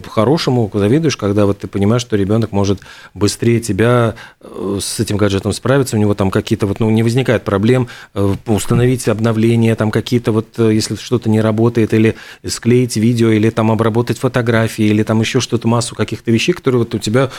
хорошему, 0.08 0.70
завидуешь, 0.72 1.18
когда 1.18 1.44
вот 1.44 1.58
ты 1.58 1.68
понимаешь, 1.68 2.00
что 2.00 2.16
ребенок 2.16 2.52
может 2.52 2.80
быстрее 3.12 3.60
тебя 3.60 4.14
э, 4.40 4.78
с 4.80 4.98
этим 4.98 5.18
гаджетом 5.18 5.52
справиться, 5.52 5.96
у 5.96 6.00
него 6.00 6.14
там 6.14 6.30
какие-то 6.30 6.66
вот, 6.66 6.80
ну, 6.80 6.88
не 6.88 7.02
возникает 7.02 7.44
проблем 7.44 7.88
э, 8.14 8.34
установить 8.46 9.08
обновления, 9.08 9.74
там 9.74 9.90
какие-то 9.90 10.32
вот, 10.32 10.58
если 10.58 10.96
что-то 10.96 11.28
не 11.28 11.42
работает, 11.42 11.92
или 11.92 12.16
склеить 12.46 12.96
видео, 12.96 13.28
или 13.28 13.50
там 13.50 13.70
обработать 13.70 14.18
фотографии, 14.18 14.86
или 14.86 15.02
там 15.02 15.20
еще 15.20 15.40
что-то, 15.40 15.68
массу 15.68 15.94
каких-то 15.94 16.30
вещей, 16.30 16.54
которые 16.54 16.78
вот 16.78 16.94
у 16.94 16.98
тебя 16.98 17.30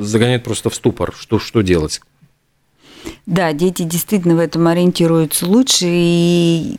загоняют 0.00 0.42
просто 0.42 0.68
в 0.68 0.74
ступор, 0.74 1.14
что, 1.16 1.38
что 1.38 1.62
делать. 1.62 2.00
Да, 3.26 3.52
дети 3.52 3.82
действительно 3.82 4.34
в 4.34 4.38
этом 4.40 4.66
ориентируются 4.66 5.46
лучше, 5.46 5.86
и 5.88 6.76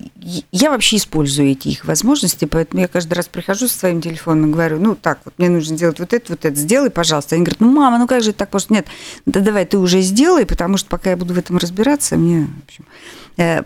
я 0.51 0.71
вообще 0.71 0.97
использую 0.97 1.51
эти 1.51 1.69
их 1.69 1.86
возможности, 1.86 2.45
поэтому 2.45 2.81
я 2.81 2.88
каждый 2.88 3.13
раз 3.13 3.27
прихожу 3.27 3.67
со 3.67 3.79
своим 3.79 4.01
телефоном 4.01 4.49
и 4.49 4.53
говорю, 4.53 4.79
ну 4.79 4.95
так, 4.95 5.19
вот 5.25 5.33
мне 5.38 5.49
нужно 5.49 5.75
сделать 5.75 5.99
вот 5.99 6.13
это, 6.13 6.33
вот 6.33 6.45
это, 6.45 6.55
сделай, 6.55 6.89
пожалуйста. 6.89 7.36
Они 7.36 7.43
говорят, 7.43 7.59
ну, 7.62 7.71
мама, 7.71 7.97
ну 7.97 8.07
как 8.07 8.23
же 8.23 8.33
так 8.33 8.49
просто? 8.49 8.73
Нет, 8.73 8.88
да 9.25 9.39
давай 9.39 9.65
ты 9.65 9.77
уже 9.77 10.01
сделай, 10.01 10.45
потому 10.45 10.77
что 10.77 10.89
пока 10.89 11.12
я 11.12 11.17
буду 11.17 11.33
в 11.33 11.38
этом 11.38 11.57
разбираться, 11.57 12.17
мне, 12.17 12.47
в 12.47 12.65
общем, 12.65 12.86
э, 13.38 13.63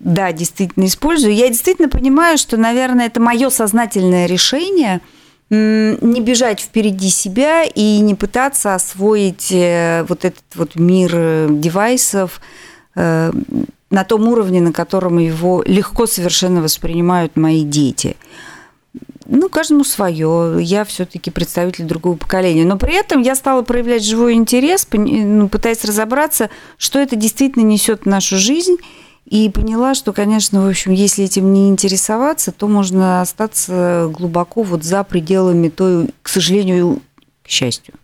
да, 0.00 0.32
действительно 0.32 0.86
использую. 0.86 1.34
Я 1.34 1.48
действительно 1.48 1.88
понимаю, 1.88 2.38
что, 2.38 2.56
наверное, 2.56 3.06
это 3.06 3.20
мое 3.20 3.50
сознательное 3.50 4.26
решение– 4.26 5.00
не 5.50 6.20
бежать 6.20 6.60
впереди 6.60 7.10
себя 7.10 7.64
и 7.64 7.98
не 8.00 8.14
пытаться 8.14 8.74
освоить 8.74 9.52
э, 9.52 10.04
вот 10.08 10.24
этот 10.24 10.44
вот 10.54 10.76
мир 10.76 11.10
э, 11.14 11.48
девайсов 11.50 12.40
э, 12.94 13.30
на 13.90 14.04
том 14.04 14.28
уровне, 14.28 14.60
на 14.60 14.72
котором 14.72 15.18
его 15.18 15.62
легко 15.66 16.06
совершенно 16.06 16.62
воспринимают 16.62 17.36
мои 17.36 17.62
дети. 17.62 18.16
Ну, 19.26 19.48
каждому 19.48 19.84
свое. 19.84 20.58
Я 20.60 20.84
все-таки 20.84 21.30
представитель 21.30 21.84
другого 21.84 22.16
поколения. 22.16 22.64
Но 22.64 22.76
при 22.76 22.94
этом 22.94 23.22
я 23.22 23.34
стала 23.34 23.62
проявлять 23.62 24.04
живой 24.04 24.34
интерес, 24.34 24.86
ну, 24.92 25.48
пытаясь 25.48 25.84
разобраться, 25.84 26.50
что 26.76 26.98
это 26.98 27.16
действительно 27.16 27.64
несет 27.64 28.02
в 28.02 28.06
нашу 28.06 28.36
жизнь 28.36 28.76
и 29.26 29.48
поняла, 29.48 29.94
что, 29.94 30.12
конечно, 30.12 30.62
в 30.62 30.68
общем, 30.68 30.92
если 30.92 31.24
этим 31.24 31.52
не 31.52 31.68
интересоваться, 31.68 32.52
то 32.52 32.68
можно 32.68 33.20
остаться 33.22 34.10
глубоко 34.12 34.62
вот 34.62 34.84
за 34.84 35.02
пределами 35.02 35.68
той, 35.68 36.10
к 36.22 36.28
сожалению, 36.28 37.00
к 37.42 37.48
счастью, 37.48 37.94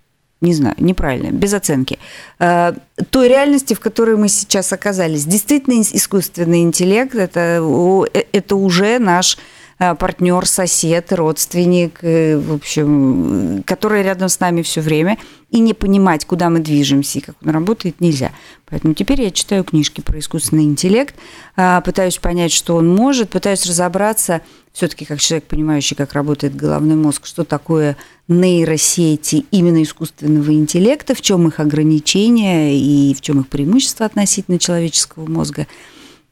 не 0.40 0.54
знаю, 0.54 0.76
неправильно, 0.78 1.30
без 1.30 1.52
оценки, 1.52 1.98
э, 2.38 2.72
той 3.11 3.28
реальности, 3.28 3.74
в 3.74 3.80
которой 3.80 4.16
мы 4.16 4.28
сейчас 4.28 4.72
оказались. 4.72 5.24
Действительно, 5.24 5.80
искусственный 5.83 6.62
интеллект 6.62 7.14
это,– 7.14 7.62
это 8.33 8.56
уже 8.56 8.98
наш 8.98 9.37
э, 9.37 9.59
партнер, 9.80 10.46
сосед, 10.46 11.10
родственник, 11.10 12.00
э, 12.02 12.36
в 12.36 12.52
общем, 12.52 13.62
который 13.64 14.02
рядом 14.02 14.28
с 14.28 14.38
нами 14.38 14.60
все 14.60 14.82
время, 14.82 15.16
и 15.50 15.58
не 15.58 15.72
понимать, 15.72 16.26
куда 16.26 16.50
мы 16.50 16.60
движемся 16.60 17.18
и 17.18 17.22
как 17.22 17.34
он 17.42 17.50
работает, 17.50 17.98
нельзя. 17.98 18.30
Поэтому 18.68 18.92
теперь 18.92 19.22
я 19.22 19.30
читаю 19.30 19.64
книжки 19.64 20.02
про 20.02 20.18
искусственный 20.18 20.64
интеллект, 20.64 21.14
а, 21.56 21.80
пытаюсь 21.80 22.18
понять, 22.18 22.52
что 22.52 22.76
он 22.76 22.94
может, 22.94 23.30
пытаюсь 23.30 23.64
разобраться, 23.64 24.42
все-таки 24.72 25.06
как 25.06 25.18
человек, 25.18 25.44
понимающий, 25.44 25.96
как 25.96 26.12
работает 26.12 26.54
головной 26.54 26.96
мозг, 26.96 27.24
что 27.24 27.44
такое 27.44 27.96
нейросети 28.28 29.46
именно 29.50 29.82
искусственного 29.82 30.52
интеллекта, 30.52 31.14
в 31.14 31.22
чем 31.22 31.48
их 31.48 31.58
ограничения 31.58 32.76
и 32.76 33.14
в 33.14 33.22
чем 33.22 33.40
их 33.40 33.48
преимущества 33.48 34.04
относительно 34.04 34.58
человеческого 34.58 35.26
мозга. 35.26 35.66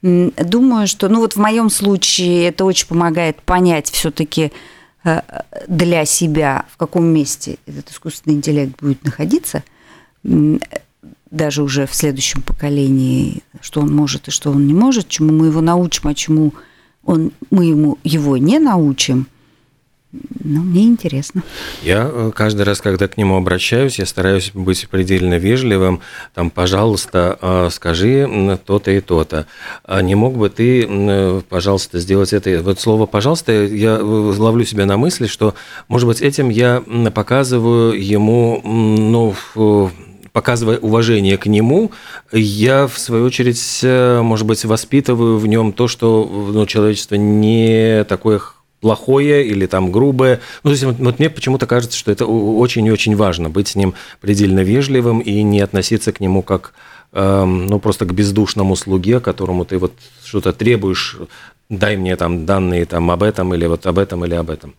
Думаю, 0.03 0.87
что, 0.87 1.09
ну 1.09 1.21
вот 1.21 1.35
в 1.35 1.39
моем 1.39 1.71
случае 1.71 2.47
это 2.47 2.65
очень 2.65 2.87
помогает 2.87 3.43
понять 3.43 3.91
все-таки 3.91 4.53
э, 5.05 5.21
для 5.67 6.05
себя, 6.05 6.67
в 6.71 6.77
каком 6.77 7.05
месте 7.05 7.59
этот 7.67 7.91
искусственный 7.91 8.37
интеллект 8.37 8.81
будет 8.81 9.03
находиться, 9.03 9.65
даже 11.31 11.63
уже 11.63 11.87
в 11.87 11.95
следующем 11.95 12.43
поколении, 12.43 13.43
что 13.61 13.81
он 13.81 13.95
может 13.95 14.29
и 14.29 14.31
что 14.31 14.51
он 14.51 14.67
не 14.67 14.75
может, 14.75 15.09
чему 15.09 15.33
мы 15.33 15.47
его 15.47 15.61
научим, 15.61 16.09
а 16.09 16.15
чему 16.15 16.55
он, 17.05 17.33
мы 17.51 17.67
ему 17.67 17.99
его 18.05 18.37
не 18.37 18.59
научим– 18.59 19.27
ну, 20.11 20.63
мне 20.63 20.85
интересно. 20.85 21.43
Я 21.83 22.11
э, 22.11 22.31
каждый 22.35 22.63
раз, 22.63 22.81
когда 22.81 23.09
к 23.09 23.19
нему 23.19 23.37
обращаюсь, 23.37 23.99
я 23.99 24.07
стараюсь 24.07 24.53
быть 24.55 24.89
предельно 24.89 25.35
вежливым. 25.35 26.01
Там, 26.35 26.49
пожалуйста, 26.49 27.39
э, 27.41 27.69
скажи 27.71 28.59
то-то 28.65 28.91
и 28.91 29.01
то-то. 29.01 29.47
А 29.85 30.01
не 30.01 30.15
мог 30.15 30.39
бы 30.39 30.49
ты, 30.49 30.87
э, 30.89 31.43
пожалуйста, 31.47 31.99
сделать 31.99 32.33
это? 32.33 32.63
Вот 32.63 32.81
слово 32.81 33.05
«пожалуйста» 33.05 33.53
я 33.53 33.99
ловлю 33.99 34.65
себя 34.65 34.87
на 34.87 34.97
мысли, 34.97 35.27
что, 35.27 35.55
может 35.89 36.09
быть, 36.09 36.23
этим 36.23 36.49
я 36.49 36.83
показываю 37.15 37.93
ему, 38.03 38.63
ну, 38.65 39.35
показывая 40.33 40.79
уважение 40.79 41.37
к 41.37 41.47
нему, 41.47 41.91
я, 42.33 42.87
в 42.87 42.99
свою 42.99 43.27
очередь, 43.27 43.81
может 44.23 44.47
быть, 44.47 44.65
воспитываю 44.65 45.39
в 45.39 45.47
нем 45.47 45.73
то, 45.73 45.87
что 45.87 46.25
ну, 46.53 46.65
человечество 46.65 47.17
не 47.17 48.05
такое 48.05 48.41
плохое 48.81 49.47
или 49.47 49.67
там 49.67 49.91
грубое. 49.91 50.41
Ну, 50.63 50.71
то 50.71 50.73
есть 50.73 50.85
вот, 50.85 50.97
вот 50.99 51.19
мне 51.19 51.31
почему-то 51.31 51.67
кажется, 51.67 51.99
что 51.99 52.13
это 52.13 52.27
очень 52.27 52.87
и 52.87 52.91
очень 52.91 53.17
важно, 53.17 53.51
быть 53.51 53.69
с 53.69 53.77
ним 53.77 53.95
предельно 54.21 54.61
вежливым 54.61 55.21
и 55.21 55.43
не 55.43 55.61
относиться 55.61 56.13
к 56.13 56.21
нему 56.21 56.43
как 56.43 56.75
эм, 57.13 57.67
ну, 57.67 57.79
просто 57.81 58.05
к 58.05 58.13
бездушному 58.13 58.77
слуге, 58.77 59.21
которому 59.21 59.65
ты 59.65 59.79
вот 59.79 59.93
что-то 60.25 60.53
требуешь, 60.53 61.17
дай 61.69 61.97
мне 61.97 62.17
там 62.17 62.47
данные 62.47 62.85
там 62.85 63.11
об 63.11 63.23
этом 63.23 63.55
или 63.55 63.67
вот 63.67 63.87
об 63.87 63.99
этом 63.99 64.25
или 64.25 64.35
об 64.35 64.51
этом. 64.51 64.75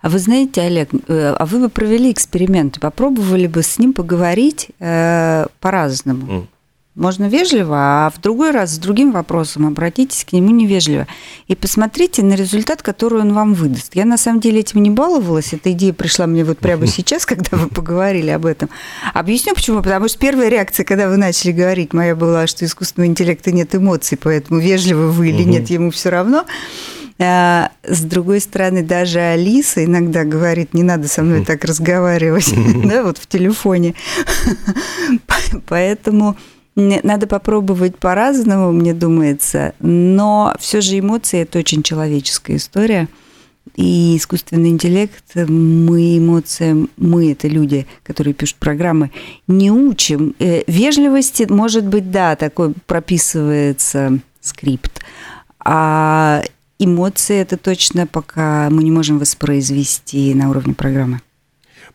А 0.00 0.08
вы 0.08 0.18
знаете, 0.18 0.62
Олег, 0.62 0.88
э, 1.08 1.34
а 1.38 1.44
вы 1.46 1.60
бы 1.60 1.68
провели 1.68 2.10
эксперимент, 2.10 2.80
попробовали 2.80 3.46
бы 3.46 3.62
с 3.62 3.78
ним 3.78 3.92
поговорить 3.92 4.70
э, 4.80 5.46
по-разному? 5.60 6.26
Mm. 6.26 6.46
Можно 6.94 7.24
вежливо, 7.24 7.76
а 8.06 8.10
в 8.10 8.20
другой 8.20 8.50
раз 8.50 8.74
с 8.74 8.78
другим 8.78 9.12
вопросом 9.12 9.66
обратитесь 9.66 10.26
к 10.26 10.32
нему 10.32 10.50
невежливо. 10.50 11.06
И 11.48 11.54
посмотрите 11.54 12.22
на 12.22 12.34
результат, 12.34 12.82
который 12.82 13.22
он 13.22 13.32
вам 13.32 13.54
выдаст. 13.54 13.94
Я 13.94 14.04
на 14.04 14.18
самом 14.18 14.40
деле 14.40 14.60
этим 14.60 14.82
не 14.82 14.90
баловалась. 14.90 15.54
Эта 15.54 15.72
идея 15.72 15.94
пришла 15.94 16.26
мне 16.26 16.44
вот 16.44 16.58
прямо 16.58 16.86
сейчас, 16.86 17.24
когда 17.24 17.56
вы 17.56 17.68
поговорили 17.68 18.28
об 18.28 18.44
этом. 18.44 18.68
Объясню 19.14 19.54
почему. 19.54 19.78
Потому 19.78 20.06
что 20.08 20.18
первая 20.18 20.50
реакция, 20.50 20.84
когда 20.84 21.08
вы 21.08 21.16
начали 21.16 21.52
говорить, 21.52 21.94
моя 21.94 22.14
была, 22.14 22.46
что 22.46 22.66
искусственного 22.66 23.08
интеллекта 23.08 23.52
нет 23.52 23.74
эмоций, 23.74 24.18
поэтому 24.20 24.60
вежливо 24.60 25.06
вы 25.06 25.30
или 25.30 25.44
нет, 25.44 25.70
ему 25.70 25.90
все 25.92 26.10
равно. 26.10 26.44
А, 27.18 27.70
с 27.84 28.02
другой 28.02 28.40
стороны, 28.40 28.82
даже 28.82 29.18
Алиса 29.18 29.82
иногда 29.82 30.24
говорит, 30.24 30.74
не 30.74 30.82
надо 30.82 31.08
со 31.08 31.22
мной 31.22 31.42
так 31.44 31.64
разговаривать, 31.64 32.52
да, 32.84 33.02
вот 33.02 33.16
в 33.16 33.26
телефоне. 33.26 33.94
Поэтому 35.68 36.36
надо 36.74 37.26
попробовать 37.26 37.98
по-разному, 37.98 38.72
мне 38.72 38.94
думается, 38.94 39.74
но 39.80 40.54
все 40.58 40.80
же 40.80 40.98
эмоции– 40.98 41.40
это 41.42 41.58
очень 41.58 41.82
человеческая 41.82 42.56
история. 42.56 43.08
И 43.76 44.16
искусственный 44.16 44.70
интеллект, 44.70 45.24
мы 45.34 46.18
эмоциям, 46.18 46.90
мы 46.96 47.30
это 47.32 47.46
люди, 47.46 47.86
которые 48.02 48.34
пишут 48.34 48.56
программы, 48.56 49.12
не 49.46 49.70
учим. 49.70 50.34
Э, 50.40 50.62
вежливости, 50.66 51.46
может 51.48 51.86
быть, 51.86 52.10
да, 52.10 52.34
такой 52.36 52.74
прописывается 52.86 54.18
скрипт. 54.40 55.00
А 55.64 56.42
эмоции 56.78 57.36
это 57.36 57.56
точно 57.56 58.06
пока 58.06 58.68
мы 58.68 58.82
не 58.82 58.90
можем 58.90 59.18
воспроизвести 59.18 60.34
на 60.34 60.50
уровне 60.50 60.74
программы. 60.74 61.20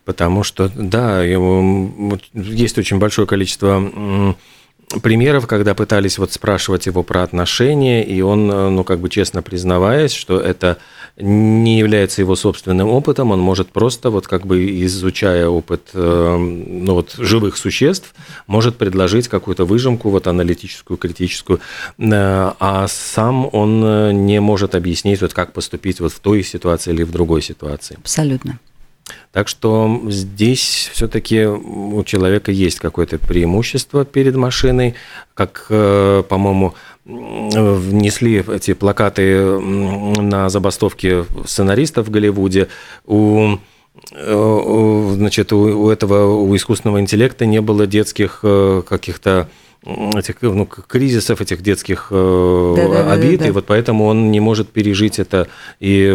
Потому 0.04 0.42
что, 0.42 0.70
да, 0.74 1.22
есть 1.22 2.78
очень 2.78 2.98
большое 2.98 3.28
количество 3.28 4.34
примеров, 5.02 5.46
когда 5.46 5.74
пытались 5.74 6.18
вот 6.18 6.32
спрашивать 6.32 6.86
его 6.86 7.02
про 7.02 7.22
отношения, 7.22 8.04
и 8.04 8.20
он, 8.20 8.50
э, 8.50 8.68
ну, 8.70 8.84
как 8.84 9.00
бы 9.00 9.08
честно 9.08 9.42
признаваясь, 9.42 10.12
что 10.12 10.40
это 10.40 10.78
не 11.16 11.78
является 11.78 12.22
его 12.22 12.36
собственным 12.36 12.88
опытом, 12.88 13.32
он 13.32 13.40
может 13.40 13.70
просто, 13.70 14.10
вот 14.10 14.26
как 14.26 14.46
бы 14.46 14.82
изучая 14.84 15.48
опыт, 15.48 15.90
э, 15.94 16.36
ну, 16.36 16.94
вот 16.94 17.14
живых 17.18 17.56
существ, 17.56 18.14
может 18.46 18.76
предложить 18.76 19.28
какую-то 19.28 19.64
выжимку, 19.64 20.10
вот 20.10 20.26
аналитическую, 20.26 20.96
критическую, 20.96 21.60
э, 21.98 22.02
а 22.08 22.86
сам 22.88 23.48
он 23.52 24.26
не 24.26 24.40
может 24.40 24.74
объяснить, 24.74 25.20
вот 25.20 25.34
как 25.34 25.52
поступить 25.52 26.00
вот 26.00 26.12
в 26.12 26.20
той 26.20 26.42
ситуации 26.42 26.92
или 26.92 27.02
в 27.02 27.10
другой 27.10 27.42
ситуации. 27.42 27.96
Абсолютно. 28.00 28.58
Так 29.32 29.48
что 29.48 30.00
здесь 30.06 30.90
все-таки 30.92 31.44
у 31.44 32.02
человека 32.04 32.50
есть 32.50 32.78
какое-то 32.78 33.18
преимущество 33.18 34.04
перед 34.04 34.36
машиной, 34.36 34.94
как, 35.34 35.66
э, 35.70 36.22
по-моему, 36.28 36.74
внесли 37.04 38.44
эти 38.52 38.74
плакаты 38.74 39.58
на 39.58 40.48
забастовке 40.50 41.24
сценаристов 41.46 42.08
в 42.08 42.10
Голливуде. 42.10 42.68
У 43.06 43.56
э, 44.12 45.12
значит, 45.14 45.52
у 45.52 45.88
этого 45.90 46.42
у 46.42 46.54
искусственного 46.54 47.00
интеллекта 47.00 47.46
не 47.46 47.60
было 47.60 47.86
детских 47.86 48.40
э, 48.42 48.82
каких-то 48.86 49.48
этих 50.16 50.36
ну, 50.42 50.66
кризисов, 50.66 51.40
этих 51.40 51.62
детских 51.62 52.08
э, 52.10 52.74
да, 52.76 52.88
да, 52.88 53.12
обид, 53.12 53.32
да, 53.32 53.36
да, 53.38 53.44
да. 53.44 53.48
и 53.48 53.50
вот 53.52 53.66
поэтому 53.66 54.04
он 54.04 54.30
не 54.30 54.40
может 54.40 54.70
пережить 54.70 55.18
это 55.18 55.48
и 55.80 56.14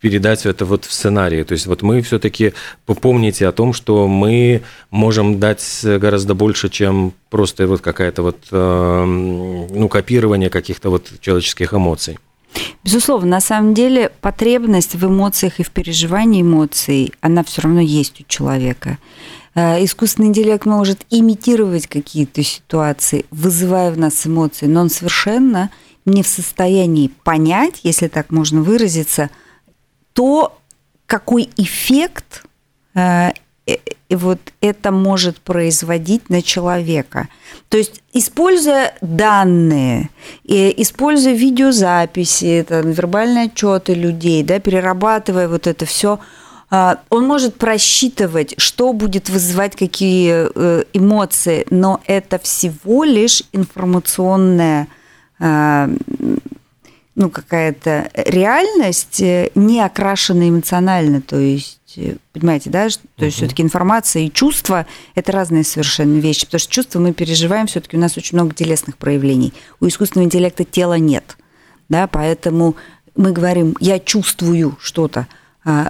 передать 0.00 0.44
это 0.44 0.64
вот 0.64 0.84
в 0.84 0.92
сценарии. 0.92 1.42
То 1.44 1.52
есть 1.52 1.66
вот 1.66 1.82
мы 1.82 2.02
все-таки 2.02 2.52
помните 2.84 3.46
о 3.46 3.52
том, 3.52 3.72
что 3.72 4.06
мы 4.06 4.62
можем 4.90 5.40
дать 5.40 5.80
гораздо 5.82 6.34
больше, 6.34 6.68
чем 6.68 7.12
просто 7.30 7.66
вот 7.66 7.80
какая-то 7.80 8.22
вот 8.22 8.38
э, 8.50 9.04
ну 9.04 9.88
копирование 9.88 10.50
каких-то 10.50 10.90
вот 10.90 11.10
человеческих 11.20 11.72
эмоций. 11.72 12.18
Безусловно, 12.84 13.28
на 13.28 13.40
самом 13.40 13.74
деле 13.74 14.10
потребность 14.20 14.94
в 14.94 15.04
эмоциях 15.04 15.60
и 15.60 15.62
в 15.62 15.70
переживании 15.70 16.42
эмоций, 16.42 17.12
она 17.20 17.44
все 17.44 17.62
равно 17.62 17.80
есть 17.80 18.20
у 18.20 18.24
человека. 18.26 18.98
Э, 19.58 19.84
искусственный 19.84 20.28
интеллект 20.28 20.66
может 20.66 21.00
имитировать 21.10 21.88
какие-то 21.88 22.44
ситуации, 22.44 23.26
вызывая 23.32 23.90
в 23.90 23.98
нас 23.98 24.24
эмоции, 24.24 24.66
но 24.66 24.82
он 24.82 24.88
совершенно 24.88 25.70
не 26.04 26.22
в 26.22 26.28
состоянии 26.28 27.10
понять, 27.24 27.80
если 27.82 28.06
так 28.06 28.30
можно 28.30 28.62
выразиться, 28.62 29.30
то, 30.12 30.56
какой 31.06 31.50
эффект 31.56 32.44
э, 32.94 33.32
э, 33.66 33.78
вот 34.10 34.38
это 34.60 34.92
может 34.92 35.40
производить 35.40 36.30
на 36.30 36.40
человека. 36.40 37.26
То 37.68 37.78
есть, 37.78 38.00
используя 38.12 38.94
данные, 39.00 40.10
используя 40.44 41.34
видеозаписи, 41.34 42.64
там, 42.68 42.92
вербальные 42.92 43.46
отчеты 43.46 43.94
людей, 43.94 44.44
да, 44.44 44.60
перерабатывая 44.60 45.48
вот 45.48 45.66
это 45.66 45.84
все, 45.84 46.20
он 46.70 47.26
может 47.26 47.54
просчитывать, 47.56 48.54
что 48.58 48.92
будет 48.92 49.30
вызывать 49.30 49.74
какие 49.74 50.48
э, 50.54 50.84
эмоции, 50.92 51.66
но 51.70 52.00
это 52.06 52.38
всего 52.38 53.04
лишь 53.04 53.42
информационная 53.52 54.88
а, 55.38 55.88
ну, 57.18 57.30
какая-то 57.30 58.10
реальность, 58.14 59.20
э, 59.20 59.50
не 59.56 59.80
окрашенная 59.80 60.50
эмоционально, 60.50 61.20
то 61.20 61.36
есть 61.36 61.80
э, 61.96 62.14
понимаете, 62.32 62.70
да, 62.70 62.88
то 63.16 63.24
есть 63.24 63.38
uh 63.38 63.40
все-таки 63.40 63.62
информация 63.62 64.22
и 64.22 64.32
чувства 64.32 64.86
это 65.16 65.32
разные 65.32 65.64
совершенно 65.64 66.20
вещи, 66.20 66.46
потому 66.46 66.60
что 66.60 66.72
чувства 66.72 67.00
мы 67.00 67.12
переживаем, 67.12 67.66
все-таки 67.66 67.96
у 67.96 68.00
нас 68.00 68.16
очень 68.16 68.38
много 68.38 68.54
телесных 68.54 68.96
проявлений. 68.96 69.52
У 69.80 69.88
искусственного 69.88 70.26
интеллекта 70.26 70.62
тела 70.64 70.96
нет, 70.96 71.36
да, 71.88 72.06
поэтому 72.06 72.76
мы 73.16 73.32
говорим, 73.32 73.76
я 73.80 73.98
чувствую 73.98 74.78
что-то, 74.80 75.20
а 75.20 75.26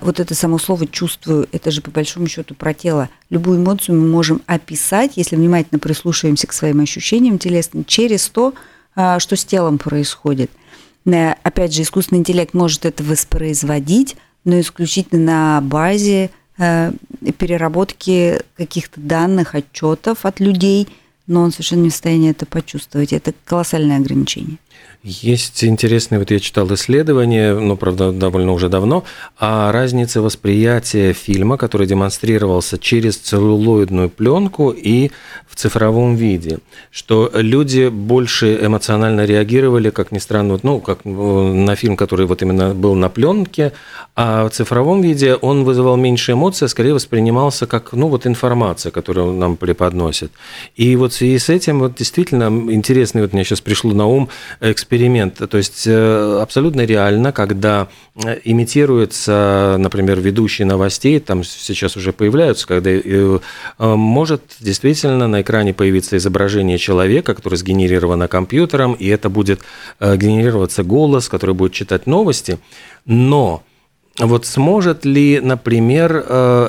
вот 0.01 0.19
это 0.19 0.35
само 0.35 0.59
слово 0.59 0.87
«чувствую», 0.87 1.49
это 1.53 1.71
же 1.71 1.83
по 1.83 1.91
большому 1.91 2.27
счету 2.27 2.55
про 2.55 2.75
тело. 2.75 3.09
Любую 3.31 3.59
эмоцию 3.59 4.01
мы 4.01 4.09
можем 4.09 4.43
описать, 4.47 5.13
если 5.17 5.37
внимательно 5.37 5.79
прислушиваемся 5.79 6.49
к 6.49 6.53
своим 6.53 6.81
ощущениям 6.81 7.39
телесным, 7.39 7.85
через 7.85 8.29
то, 8.29 8.55
а, 8.97 9.21
что 9.21 9.37
с 9.37 9.45
телом 9.45 9.79
происходит. 9.79 10.51
Э, 11.07 11.35
опять 11.45 11.73
же, 11.73 11.83
искусственный 11.83 12.19
интеллект 12.19 12.55
может 12.55 12.85
это 12.85 13.05
воспроизводить, 13.05 14.17
но 14.45 14.59
исключительно 14.59 15.23
на 15.23 15.61
базе 15.61 16.31
э, 16.59 16.93
переработки 17.39 18.41
каких-то 18.57 19.01
данных, 19.01 19.55
отчетов 19.55 20.27
от 20.27 20.41
людей, 20.41 20.89
но 21.29 21.43
он 21.43 21.53
совершенно 21.53 21.83
не 21.83 21.91
в 21.91 21.93
состоянии 21.93 22.31
это 22.31 22.47
почувствовать. 22.47 23.13
Это 23.13 23.33
колоссальное 23.45 23.99
ограничение. 23.99 24.59
Есть 25.05 25.63
интересные, 25.63 26.19
вот 26.19 26.33
я 26.33 26.41
читал 26.41 26.67
исследование, 26.75 27.55
ну, 27.55 27.77
правда, 27.77 28.11
довольно 28.11 28.53
уже 28.53 28.69
давно, 28.69 29.05
о 29.37 29.71
разнице 29.71 30.21
восприятия 30.21 31.13
фильма, 31.13 31.57
который 31.57 31.87
демонстрировался 31.87 32.79
через 32.79 33.17
целлулоидную 33.17 34.11
пленку 34.11 34.71
и 34.71 35.13
в 35.47 35.55
цифровом 35.55 36.17
виде, 36.17 36.59
что 36.91 37.31
люди 37.33 37.89
больше 37.89 38.59
эмоционально 38.61 39.25
реагировали, 39.25 39.91
как 39.91 40.11
ни 40.11 40.19
странно, 40.19 40.59
ну, 40.65 40.81
как 40.81 41.01
э, 41.05 41.09
на 41.09 41.77
фильм, 41.77 41.97
который 41.97 42.27
вот 42.27 42.43
именно 42.43 42.75
был 42.75 42.97
на 42.97 43.09
пленке, 43.09 43.73
а 44.17 44.49
в 44.49 44.51
цифровом 44.51 45.01
виде 45.01 45.37
он 45.37 45.63
вызывал 45.63 45.97
меньше 45.97 46.33
эмоций, 46.33 46.67
а 46.67 46.69
скорее 46.69 46.95
воспринимался 46.95 47.69
как, 47.69 47.93
ну, 47.93 48.09
вот 48.09 48.27
информация, 48.27 48.91
которую 48.91 49.35
нам 49.35 49.57
преподносит. 49.57 50.33
И 50.75 50.97
вот 50.97 51.13
связи 51.19 51.39
с 51.39 51.49
этим 51.49 51.81
вот 51.81 51.95
действительно 51.97 52.45
интересный, 52.73 53.23
вот 53.23 53.33
мне 53.33 53.45
сейчас 53.45 53.61
пришло 53.61 53.93
на 53.93 54.07
ум 54.07 54.29
эксперимент. 54.61 55.35
То 55.35 55.59
есть 55.59 55.85
э, 55.87 56.39
абсолютно 56.41 56.85
реально, 56.85 57.33
когда 57.33 57.89
э, 58.15 58.39
имитируется, 58.45 59.77
например, 59.79 60.21
ведущий 60.21 60.65
новостей, 60.65 61.21
там 61.21 61.45
сейчас 61.45 61.97
уже 61.97 62.13
появляются, 62.13 62.67
когда 62.67 62.91
э, 62.91 63.39
может 63.79 64.43
действительно 64.61 65.29
на 65.29 65.43
экране 65.43 65.75
появиться 65.75 66.17
изображение 66.17 66.79
человека, 66.79 67.35
которое 67.35 67.57
сгенерировано 67.57 68.29
компьютером, 68.29 68.95
и 68.95 69.07
это 69.09 69.29
будет 69.29 69.61
генерироваться 70.01 70.83
голос, 70.83 71.29
который 71.29 71.55
будет 71.55 71.73
читать 71.73 72.07
новости. 72.07 72.59
Но 73.05 73.63
вот 74.19 74.47
сможет 74.47 75.05
ли, 75.05 75.41
например, 75.41 76.17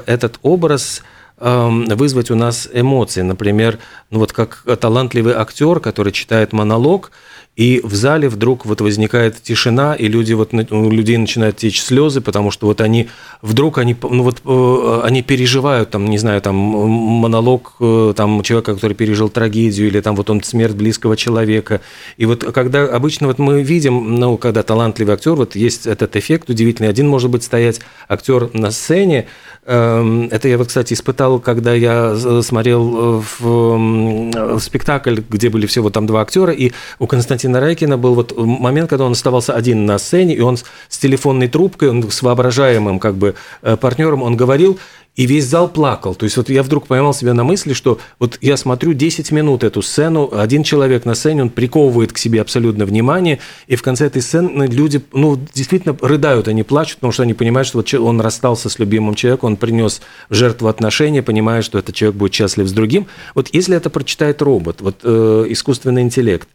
этот 0.05 0.39
образ 0.41 1.03
вызвать 1.39 2.31
у 2.31 2.35
нас 2.35 2.69
эмоции. 2.71 3.21
Например, 3.21 3.79
ну 4.09 4.19
вот 4.19 4.33
как 4.33 4.63
талантливый 4.79 5.33
актер, 5.33 5.79
который 5.79 6.11
читает 6.11 6.53
монолог, 6.53 7.11
и 7.59 7.81
в 7.83 7.93
зале 7.93 8.29
вдруг 8.29 8.65
вот 8.65 8.79
возникает 8.79 9.43
тишина, 9.43 9.93
и 9.93 10.07
люди 10.07 10.31
вот, 10.31 10.53
у 10.53 10.89
людей 10.89 11.17
начинают 11.17 11.57
течь 11.57 11.81
слезы, 11.81 12.21
потому 12.21 12.51
что 12.51 12.67
вот 12.67 12.79
они 12.79 13.09
вдруг 13.41 13.79
они, 13.79 13.97
ну 14.01 14.23
вот, 14.23 14.41
э, 14.45 15.01
они 15.03 15.23
переживают, 15.23 15.89
там, 15.89 16.05
не 16.05 16.17
знаю, 16.17 16.39
там, 16.39 16.55
монолог 16.55 17.73
э, 17.81 18.13
там, 18.15 18.43
человека, 18.43 18.75
который 18.75 18.93
пережил 18.93 19.27
трагедию, 19.27 19.87
или 19.87 19.99
там 19.99 20.15
вот 20.15 20.29
он 20.29 20.41
смерть 20.41 20.75
близкого 20.75 21.17
человека. 21.17 21.81
И 22.15 22.25
вот 22.25 22.45
когда 22.45 22.85
обычно 22.85 23.27
вот 23.27 23.39
мы 23.39 23.61
видим, 23.61 24.15
ну, 24.15 24.37
когда 24.37 24.63
талантливый 24.63 25.15
актер, 25.15 25.33
вот 25.33 25.57
есть 25.57 25.85
этот 25.85 26.15
эффект 26.15 26.49
удивительный. 26.49 26.87
Один 26.87 27.09
может 27.09 27.29
быть 27.29 27.43
стоять 27.43 27.81
актер 28.07 28.49
на 28.53 28.71
сцене, 28.71 29.27
эм, 29.65 30.29
это 30.31 30.47
я 30.47 30.57
вот, 30.57 30.67
кстати, 30.67 30.93
испытал, 30.93 31.41
когда 31.41 31.73
я 31.73 32.15
смотрел 32.41 33.21
в 33.39 34.59
спектакль, 34.61 35.19
где 35.29 35.49
были 35.49 35.65
всего 35.65 35.89
там 35.89 36.07
два 36.07 36.21
актера, 36.21 36.53
и 36.53 36.71
у 36.99 37.07
Константина 37.07 37.48
Константина 37.49 37.59
Райкина 37.59 37.97
был 37.97 38.13
вот 38.13 38.37
момент, 38.37 38.89
когда 38.89 39.05
он 39.05 39.13
оставался 39.13 39.53
один 39.53 39.85
на 39.85 39.97
сцене, 39.97 40.35
и 40.35 40.41
он 40.41 40.57
с 40.57 40.97
телефонной 40.97 41.47
трубкой, 41.47 41.89
он 41.89 42.09
с 42.09 42.21
воображаемым 42.21 42.99
как 42.99 43.15
бы 43.15 43.35
э, 43.61 43.75
партнером, 43.75 44.21
он 44.21 44.37
говорил, 44.37 44.77
и 45.15 45.25
весь 45.25 45.45
зал 45.45 45.67
плакал. 45.67 46.15
То 46.15 46.25
есть 46.25 46.37
вот 46.37 46.49
я 46.49 46.63
вдруг 46.63 46.87
поймал 46.87 47.13
себя 47.13 47.33
на 47.33 47.43
мысли, 47.43 47.73
что 47.73 47.99
вот 48.19 48.37
я 48.41 48.55
смотрю 48.55 48.93
10 48.93 49.31
минут 49.31 49.63
эту 49.63 49.81
сцену, 49.81 50.29
один 50.31 50.63
человек 50.63 51.05
на 51.05 51.15
сцене, 51.15 51.41
он 51.41 51.49
приковывает 51.49 52.13
к 52.13 52.17
себе 52.17 52.39
абсолютно 52.39 52.85
внимание, 52.85 53.39
и 53.67 53.75
в 53.75 53.81
конце 53.81 54.05
этой 54.05 54.21
сцены 54.21 54.65
люди, 54.67 55.01
ну, 55.11 55.37
действительно 55.53 55.97
рыдают, 56.01 56.47
они 56.47 56.63
плачут, 56.63 56.97
потому 56.97 57.11
что 57.11 57.23
они 57.23 57.33
понимают, 57.33 57.67
что 57.67 57.79
вот 57.79 57.93
он 57.93 58.21
расстался 58.21 58.69
с 58.69 58.79
любимым 58.79 59.15
человеком, 59.15 59.47
он 59.51 59.57
принес 59.57 60.01
в 60.29 60.35
жертву 60.35 60.67
отношения, 60.67 61.21
понимая, 61.23 61.63
что 61.63 61.79
этот 61.79 61.95
человек 61.95 62.15
будет 62.15 62.33
счастлив 62.33 62.67
с 62.67 62.71
другим. 62.71 63.07
Вот 63.35 63.49
если 63.51 63.75
это 63.75 63.89
прочитает 63.89 64.41
робот, 64.41 64.81
вот 64.81 65.01
э, 65.03 65.45
искусственный 65.49 66.03
интеллект, 66.03 66.47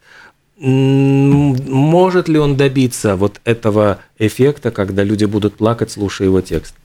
может 0.57 2.29
ли 2.29 2.39
он 2.39 2.55
добиться 2.55 3.15
вот 3.15 3.41
этого 3.43 3.99
эффекта, 4.19 4.71
когда 4.71 5.03
люди 5.03 5.25
будут 5.25 5.55
плакать, 5.55 5.91
слушая 5.91 6.27
его 6.27 6.41
текст? 6.41 6.75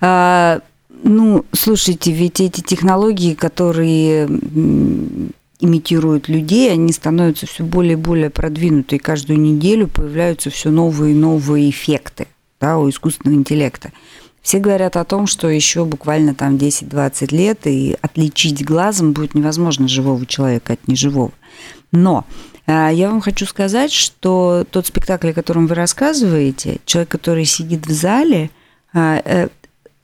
А, 0.00 0.60
ну, 1.02 1.44
слушайте, 1.52 2.12
ведь 2.12 2.40
эти 2.40 2.60
технологии, 2.60 3.34
которые 3.34 4.28
имитируют 5.60 6.28
людей, 6.28 6.72
они 6.72 6.92
становятся 6.92 7.46
все 7.46 7.64
более 7.64 7.92
и 7.92 7.96
более 7.96 8.30
продвинуты, 8.30 8.96
и 8.96 9.00
каждую 9.00 9.40
неделю 9.40 9.88
появляются 9.88 10.50
все 10.50 10.70
новые 10.70 11.12
и 11.12 11.16
новые 11.16 11.68
эффекты 11.68 12.26
да, 12.60 12.78
у 12.78 12.88
искусственного 12.88 13.38
интеллекта. 13.38 13.92
Все 14.42 14.58
говорят 14.58 14.96
о 14.96 15.04
том, 15.04 15.26
что 15.26 15.48
еще 15.48 15.84
буквально 15.84 16.34
там 16.34 16.56
10-20 16.56 17.34
лет, 17.34 17.66
и 17.66 17.96
отличить 18.00 18.64
глазом 18.64 19.12
будет 19.12 19.34
невозможно 19.34 19.86
живого 19.86 20.24
человека 20.24 20.74
от 20.74 20.88
неживого. 20.88 21.32
Но 21.92 22.24
я 22.70 23.10
вам 23.10 23.20
хочу 23.20 23.46
сказать, 23.46 23.92
что 23.92 24.64
тот 24.70 24.86
спектакль, 24.86 25.30
о 25.30 25.34
котором 25.34 25.66
вы 25.66 25.74
рассказываете, 25.74 26.78
человек, 26.84 27.08
который 27.08 27.44
сидит 27.44 27.86
в 27.86 27.90
зале, 27.90 28.50
а, 28.92 29.22
э, 29.24 29.48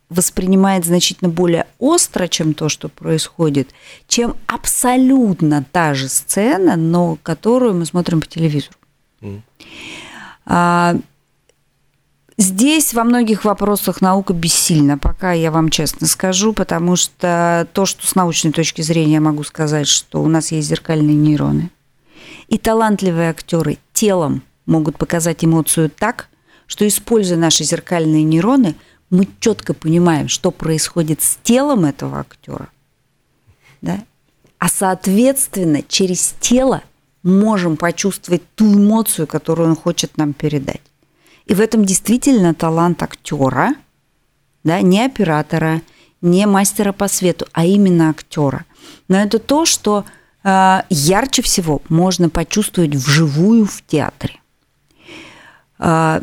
воспринимает 0.08 0.84
значительно 0.84 1.28
более 1.28 1.66
остро, 1.78 2.28
чем 2.28 2.54
то, 2.54 2.68
что 2.68 2.88
происходит, 2.88 3.70
чем 4.06 4.36
абсолютно 4.46 5.64
та 5.72 5.94
же 5.94 6.08
сцена, 6.08 6.76
но 6.76 7.18
которую 7.22 7.74
мы 7.74 7.86
смотрим 7.86 8.20
по 8.20 8.26
телевизору. 8.26 8.76
Mm. 9.20 11.02
Здесь 12.38 12.92
во 12.92 13.02
многих 13.04 13.44
вопросах 13.46 14.02
наука 14.02 14.34
бессильна, 14.34 14.98
пока 14.98 15.32
я 15.32 15.50
вам 15.50 15.70
честно 15.70 16.06
скажу, 16.06 16.52
потому 16.52 16.94
что 16.94 17.66
то, 17.72 17.86
что 17.86 18.06
с 18.06 18.14
научной 18.14 18.52
точки 18.52 18.82
зрения 18.82 19.14
я 19.14 19.20
могу 19.22 19.42
сказать, 19.42 19.88
что 19.88 20.22
у 20.22 20.28
нас 20.28 20.52
есть 20.52 20.68
зеркальные 20.68 21.16
нейроны, 21.16 21.70
и 22.48 22.58
талантливые 22.58 23.30
актеры 23.30 23.78
телом 23.92 24.42
могут 24.66 24.98
показать 24.98 25.44
эмоцию 25.44 25.90
так, 25.90 26.28
что, 26.66 26.86
используя 26.86 27.38
наши 27.38 27.64
зеркальные 27.64 28.24
нейроны, 28.24 28.74
мы 29.10 29.28
четко 29.40 29.72
понимаем, 29.72 30.28
что 30.28 30.50
происходит 30.50 31.22
с 31.22 31.38
телом 31.42 31.84
этого 31.84 32.20
актера. 32.20 32.68
Да? 33.80 34.02
А 34.58 34.68
соответственно, 34.68 35.82
через 35.82 36.34
тело 36.40 36.82
можем 37.22 37.76
почувствовать 37.76 38.42
ту 38.54 38.74
эмоцию, 38.74 39.26
которую 39.26 39.70
он 39.70 39.76
хочет 39.76 40.16
нам 40.16 40.32
передать. 40.32 40.82
И 41.44 41.54
в 41.54 41.60
этом 41.60 41.84
действительно 41.84 42.54
талант 42.54 43.02
актера, 43.02 43.74
да, 44.64 44.80
не 44.80 45.04
оператора, 45.04 45.82
не 46.20 46.46
мастера 46.46 46.92
по 46.92 47.06
свету, 47.06 47.46
а 47.52 47.64
именно 47.64 48.10
актера. 48.10 48.64
Но 49.08 49.18
это 49.18 49.38
то, 49.38 49.64
что 49.64 50.04
ярче 50.90 51.42
всего 51.42 51.82
можно 51.88 52.28
почувствовать 52.28 52.94
вживую 52.94 53.66
в 53.66 53.82
театре. 53.86 54.34
А, 55.78 56.22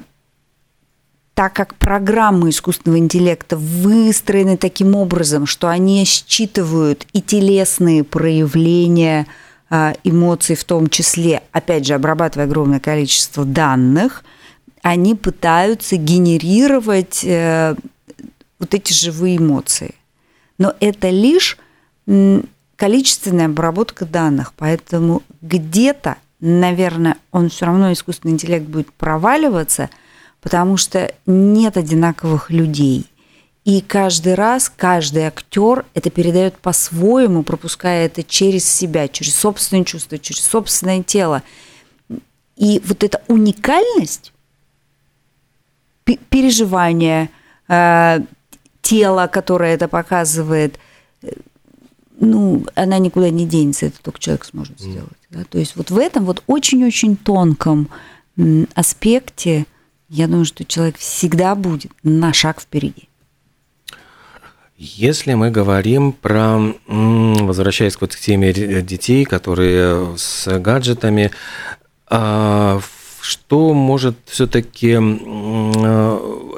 так 1.34 1.54
как 1.54 1.76
программы 1.76 2.50
искусственного 2.50 3.00
интеллекта 3.00 3.58
выстроены 3.58 4.56
таким 4.56 4.96
образом, 4.96 5.46
что 5.46 5.68
они 5.68 6.06
считывают 6.06 7.08
и 7.12 7.22
телесные 7.22 8.04
проявления 8.04 9.28
а, 9.70 9.94
эмоций, 10.04 10.56
в 10.56 10.64
том 10.64 10.88
числе, 10.88 11.42
опять 11.52 11.86
же, 11.86 11.94
обрабатывая 11.94 12.46
огромное 12.46 12.80
количество 12.80 13.44
данных, 13.46 14.24
они 14.84 15.16
пытаются 15.16 15.96
генерировать 15.96 17.24
э, 17.24 17.74
вот 18.60 18.74
эти 18.74 18.92
живые 18.92 19.38
эмоции. 19.38 19.96
Но 20.58 20.74
это 20.82 21.10
лишь 21.10 21.58
количественная 22.84 23.46
обработка 23.46 24.04
данных, 24.04 24.52
поэтому 24.58 25.24
где-то, 25.42 26.18
наверное, 26.42 27.16
он 27.32 27.48
все 27.48 27.66
равно 27.66 27.94
искусственный 27.94 28.34
интеллект 28.34 28.66
будет 28.66 28.92
проваливаться, 28.92 29.90
потому 30.42 30.76
что 30.76 31.14
нет 31.26 31.78
одинаковых 31.78 32.50
людей. 32.50 33.06
И 33.64 33.80
каждый 33.80 34.34
раз 34.34 34.70
каждый 34.70 35.24
актер 35.24 35.86
это 35.94 36.10
передает 36.10 36.58
по-своему, 36.58 37.44
пропуская 37.44 38.06
это 38.06 38.22
через 38.22 38.70
себя, 38.70 39.08
через 39.08 39.34
собственные 39.38 39.86
чувства, 39.86 40.20
через 40.20 40.44
собственное 40.44 41.04
тело. 41.04 41.42
И 42.58 42.82
вот 42.84 43.02
эта 43.06 43.22
уникальность 43.30 44.34
переживания, 46.04 47.30
э, 47.70 48.20
тела, 48.82 49.28
которое 49.28 49.74
это 49.74 49.88
показывает, 49.88 50.78
ну, 52.20 52.66
она 52.76 53.00
никуда 53.00 53.30
не 53.30 53.46
денется, 53.46 53.88
это 53.88 54.02
только 54.02 54.20
человек 54.20 54.46
сможет 54.46 54.80
сделать. 54.80 55.10
Да? 55.30 55.44
То 55.46 55.58
есть 55.58 55.76
вот 55.76 55.92
в 55.92 55.98
этом 55.98 56.26
вот 56.26 56.44
очень-очень 56.48 57.16
тонком 57.16 57.90
аспекте, 58.74 59.66
я 60.10 60.28
думаю, 60.28 60.46
что 60.46 60.66
человек 60.66 60.98
всегда 60.98 61.56
будет 61.56 61.92
на 62.04 62.34
шаг 62.34 62.62
впереди. 62.62 63.10
Если 64.76 65.34
мы 65.34 65.50
говорим 65.50 66.12
про, 66.12 66.60
возвращаясь 66.88 68.00
вот 68.02 68.16
к 68.16 68.20
теме 68.20 68.52
детей, 68.52 69.24
которые 69.24 70.18
с 70.18 70.60
гаджетами, 70.60 71.32
а, 72.08 72.80
что 73.24 73.74
может 73.74 74.16
все-таки 74.26 75.00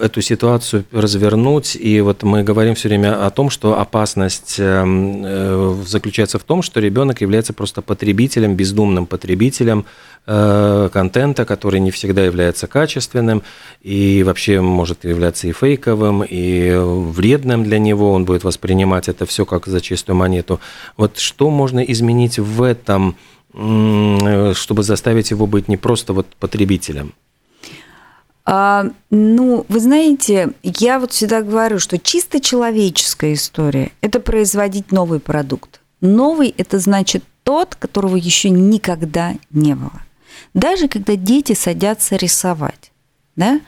эту 0.02 0.22
ситуацию 0.22 0.84
развернуть? 0.92 1.76
И 1.76 2.02
вот 2.02 2.24
мы 2.24 2.42
говорим 2.44 2.74
все 2.74 2.88
время 2.90 3.24
о 3.24 3.30
том, 3.30 3.52
что 3.52 3.80
опасность 3.80 4.56
заключается 4.58 6.40
в 6.40 6.44
том, 6.44 6.64
что 6.64 6.80
ребенок 6.80 7.22
является 7.22 7.54
просто 7.54 7.84
потребителем, 7.84 8.56
бездумным 8.56 9.06
потребителем 9.06 9.86
контента, 10.26 11.46
который 11.46 11.80
не 11.80 11.92
всегда 11.92 12.26
является 12.26 12.66
качественным 12.66 13.44
и 13.84 14.24
вообще 14.24 14.60
может 14.60 15.06
являться 15.06 15.48
и 15.48 15.52
фейковым, 15.52 16.24
и 16.28 16.74
вредным 16.76 17.64
для 17.64 17.78
него. 17.78 18.12
Он 18.12 18.26
будет 18.26 18.44
воспринимать 18.44 19.08
это 19.08 19.28
все 19.28 19.46
как 19.46 19.68
за 19.68 19.82
чистую 19.82 20.16
монету. 20.16 20.60
Вот 20.98 21.20
что 21.20 21.52
можно 21.52 21.82
изменить 21.82 22.40
в 22.40 22.64
этом? 22.64 23.18
Чтобы 23.56 24.84
заставить 24.84 25.32
его 25.32 25.48
быть 25.48 25.68
не 25.70 25.78
просто 25.78 26.14
вот 26.14 26.28
потребителем? 26.40 27.14
А, 28.44 28.88
ну, 29.10 29.66
вы 29.70 29.80
знаете, 29.80 30.52
я 30.62 31.00
вот 31.00 31.12
всегда 31.12 31.42
говорю, 31.42 31.80
что 31.80 31.98
чисто 31.98 32.40
человеческая 32.40 33.34
история– 33.34 33.92
это 34.02 34.20
производить 34.20 34.92
новый 34.92 35.20
продукт. 35.20 35.82
Новый– 36.02 36.54
это 36.58 36.80
значит 36.80 37.24
тот, 37.44 37.76
которого 37.76 38.18
еще 38.18 38.50
никогда 38.50 39.34
не 39.52 39.74
было. 39.74 40.02
Даже 40.54 40.88
когда 40.88 41.16
дети 41.16 41.54
садятся 41.54 42.18
рисовать, 42.18 42.92
да, 43.36 43.62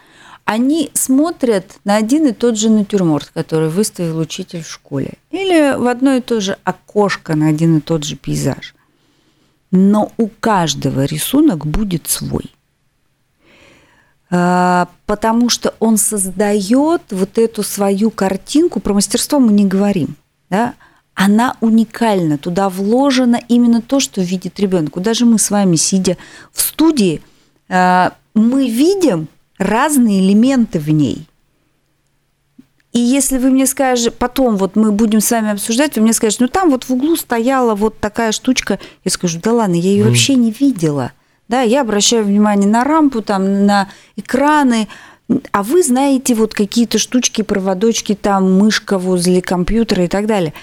они 0.46 0.92
смотрят 0.94 1.80
на 1.86 1.96
один 1.96 2.28
и 2.28 2.32
тот 2.34 2.58
же 2.58 2.70
натюрморт, 2.70 3.32
который 3.34 3.70
выставил 3.70 4.20
учитель 4.20 4.64
в 4.64 4.70
школе, 4.70 5.14
или 5.32 5.76
в 5.76 5.88
одно 5.88 6.16
и 6.16 6.22
то 6.22 6.40
же 6.40 6.58
окошко 6.64 7.36
на 7.36 7.48
один 7.48 7.78
и 7.78 7.82
тот 7.82 8.04
же 8.04 8.16
пейзаж 8.16 8.76
но 9.72 10.12
у 10.18 10.28
каждого 10.28 11.06
рисунок 11.06 11.66
будет 11.66 12.08
свой. 12.08 12.54
А, 14.30 14.90
потому 15.06 15.50
что 15.50 15.74
он 15.80 15.98
создает 15.98 17.02
вот 17.12 17.38
эту 17.38 17.64
свою 17.64 18.12
картинку, 18.12 18.80
про 18.80 18.94
мастерство 18.94 19.40
мы 19.40 19.54
не 19.54 19.66
говорим, 19.66 20.16
да? 20.50 20.74
она 21.14 21.56
уникальна, 21.62 22.38
туда 22.38 22.70
вложено 22.70 23.40
именно 23.48 23.82
то, 23.82 24.00
что 24.00 24.22
видит 24.22 24.60
ребенок. 24.60 25.02
Даже 25.02 25.26
мы 25.26 25.40
с 25.40 25.50
вами, 25.50 25.76
сидя 25.76 26.18
в 26.52 26.62
студии, 26.62 27.22
а, 27.70 28.14
мы 28.34 28.70
видим 28.70 29.28
разные 29.58 30.20
элементы 30.20 30.80
в 30.80 30.90
ней– 30.90 31.28
и 32.98 33.00
если 33.00 33.38
вы 33.38 33.52
мне 33.52 33.68
скажете, 33.68 34.10
потом 34.10 34.58
вот 34.58 34.76
мы 34.76 34.92
будем 34.92 35.22
с 35.22 35.30
вами 35.30 35.52
обсуждать, 35.52 35.96
вы 35.96 36.02
мне 36.02 36.14
скажете, 36.14 36.46
ну 36.46 36.48
там 36.48 36.72
вот 36.72 36.86
в 36.86 36.90
углу 36.90 37.16
стояла 37.16 37.76
вот 37.76 38.00
такая 38.00 38.32
штучка, 38.32 38.80
я 39.06 39.12
скажу, 39.12 39.40
да 39.40 39.54
ладно, 39.54 39.76
я 39.76 39.92
ее 39.92 40.06
mm. 40.06 40.08
вообще 40.08 40.34
не 40.34 40.50
видела. 40.50 41.12
Да, 41.48 41.62
я 41.62 41.82
обращаю 41.82 42.26
внимание 42.26 42.68
на 42.68 42.84
рампу, 42.84 43.22
там, 43.22 43.68
на 43.68 43.88
экраны, 44.16 44.88
а 45.52 45.62
вы 45.62 45.84
знаете 45.84 46.34
вот 46.34 46.56
какие-то 46.56 46.98
штучки, 46.98 47.44
проводочки, 47.44 48.16
там 48.16 48.58
мышка 48.58 48.98
возле 48.98 49.44
компьютера 49.44 50.06
и 50.06 50.08
так 50.08 50.26
далее. 50.26 50.56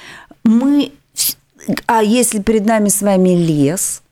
Мы, 0.42 0.90
а 1.86 2.02
если 2.02 2.42
перед 2.42 2.66
нами 2.66 2.88
с 2.88 3.00
вами 3.00 3.28
лес, 3.28 4.02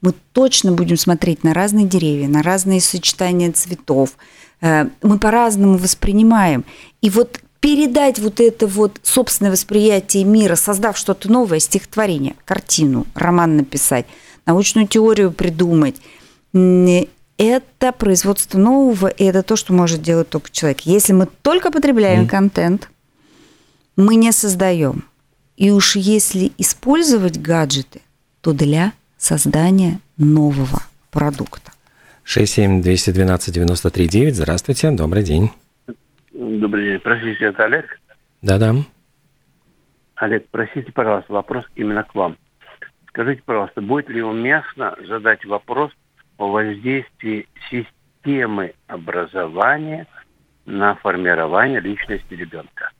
мы 0.00 0.14
точно 0.32 0.72
будем 0.72 0.96
смотреть 0.96 1.44
на 1.44 1.54
разные 1.54 1.86
деревья, 1.86 2.26
на 2.26 2.42
разные 2.42 2.80
сочетания 2.80 3.52
цветов. 3.52 4.16
Э, 4.60 4.86
мы 5.00 5.20
по-разному 5.20 5.78
воспринимаем. 5.78 6.64
И 7.02 7.10
вот 7.10 7.40
передать 7.60 8.18
вот 8.18 8.40
это 8.40 8.66
вот 8.66 8.98
собственное 9.02 9.52
восприятие 9.52 10.24
мира, 10.24 10.54
создав 10.54 10.96
что-то 10.96 11.30
новое, 11.30 11.58
стихотворение, 11.58 12.36
картину, 12.44 13.06
роман 13.14 13.56
написать, 13.56 14.06
научную 14.46 14.86
теорию 14.86 15.32
придумать, 15.32 15.96
это 16.52 17.92
производство 17.92 18.58
нового, 18.58 19.08
и 19.08 19.24
это 19.24 19.42
то, 19.42 19.56
что 19.56 19.72
может 19.72 20.02
делать 20.02 20.28
только 20.28 20.50
человек. 20.50 20.80
Если 20.80 21.12
мы 21.12 21.28
только 21.42 21.70
потребляем 21.70 22.24
mm. 22.24 22.28
контент, 22.28 22.90
мы 23.96 24.16
не 24.16 24.32
создаем. 24.32 25.04
И 25.56 25.70
уж 25.70 25.96
если 25.96 26.52
использовать 26.58 27.40
гаджеты, 27.40 28.00
то 28.40 28.52
для 28.52 28.92
создания 29.18 30.00
нового 30.16 30.82
продукта. 31.10 31.72
67212-93-9. 32.24 34.34
Здравствуйте, 34.34 34.90
добрый 34.90 35.22
день. 35.22 35.50
Добрый 36.38 36.84
день. 36.84 37.00
Простите, 37.00 37.46
это 37.46 37.64
Олег? 37.64 38.00
Да-да. 38.42 38.76
Олег, 40.14 40.46
простите, 40.52 40.92
пожалуйста, 40.92 41.32
вопрос 41.32 41.64
именно 41.74 42.04
к 42.04 42.14
вам. 42.14 42.36
Скажите, 43.08 43.42
пожалуйста, 43.44 43.80
будет 43.80 44.08
ли 44.08 44.22
уместно 44.22 44.94
задать 45.08 45.44
вопрос 45.44 45.90
о 46.36 46.52
воздействии 46.52 47.48
системы 47.68 48.74
образования 48.86 50.06
на 50.64 50.94
формирование 50.94 51.80
личности 51.80 52.34
ребенка? 52.34 52.90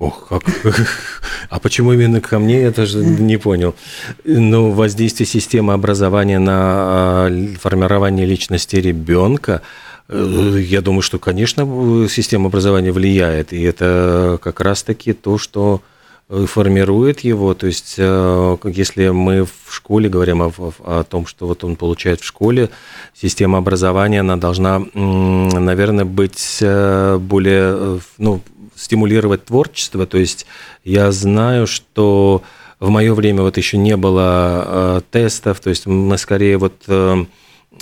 Ох, 0.00 0.28
как... 0.28 0.42
А 1.48 1.60
почему 1.60 1.92
именно 1.92 2.20
ко 2.20 2.40
мне, 2.40 2.62
я 2.62 2.72
даже 2.72 2.98
не 2.98 3.36
понял. 3.36 3.76
Ну, 4.24 4.72
воздействие 4.72 5.28
системы 5.28 5.74
образования 5.74 6.40
на 6.40 6.56
а, 6.56 7.30
формирование 7.60 8.26
личности 8.26 8.74
ребенка– 8.74 9.62
я 10.08 10.82
думаю, 10.82 11.02
что, 11.02 11.18
конечно, 11.18 11.64
система 12.08 12.46
образования 12.46 12.92
влияет, 12.92 13.52
и 13.52 13.62
это 13.62 14.38
как 14.42 14.60
раз-таки 14.60 15.12
то, 15.12 15.36
что 15.36 15.82
э, 16.28 16.46
формирует 16.46 17.20
его. 17.20 17.54
То 17.54 17.66
есть, 17.66 17.96
э, 17.98 18.56
если 18.64 19.08
мы 19.08 19.44
в 19.44 19.74
школе 19.74 20.08
говорим 20.08 20.42
о, 20.42 20.52
о 20.84 21.04
том, 21.04 21.26
что 21.26 21.48
вот 21.48 21.64
он 21.64 21.74
получает 21.74 22.20
в 22.20 22.24
школе, 22.24 22.70
система 23.14 23.58
образования, 23.58 24.20
она 24.20 24.36
должна, 24.36 24.78
наверное, 24.94 26.04
быть 26.04 26.58
более, 26.60 28.00
ну, 28.18 28.40
стимулировать 28.76 29.46
творчество. 29.46 30.06
То 30.06 30.18
есть, 30.18 30.46
я 30.84 31.10
знаю, 31.10 31.66
что 31.66 32.42
в 32.78 32.90
мое 32.90 33.12
время 33.12 33.42
вот 33.42 33.56
еще 33.56 33.76
не 33.76 33.96
было 33.96 35.02
тестов, 35.10 35.58
то 35.60 35.70
есть 35.70 35.86
мы 35.86 36.16
скорее 36.18 36.58
вот 36.58 36.74
Э, 36.88 37.24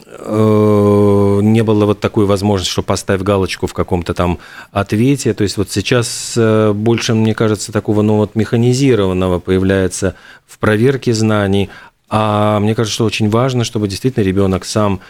не 0.06 1.62
было 1.62 1.86
вот 1.86 2.00
такой 2.00 2.26
возможности, 2.26 2.72
что 2.72 2.82
поставь 2.82 3.22
галочку 3.22 3.66
в 3.66 3.74
каком-то 3.74 4.14
там 4.14 4.38
ответе. 4.70 5.34
То 5.34 5.42
есть 5.42 5.56
вот 5.56 5.70
сейчас 5.70 6.34
э, 6.36 6.72
больше, 6.72 7.14
мне 7.14 7.34
кажется, 7.34 7.72
такого 7.72 8.02
ну, 8.02 8.16
вот 8.16 8.34
механизированного 8.34 9.38
появляется 9.38 10.14
в 10.46 10.58
проверке 10.58 11.12
знаний, 11.12 11.70
а 12.08 12.60
мне 12.60 12.74
кажется, 12.74 12.94
что 12.94 13.04
очень 13.04 13.28
важно, 13.28 13.64
чтобы 13.64 13.88
действительно 13.88 14.24
ребенок 14.24 14.64
сам 14.64 15.00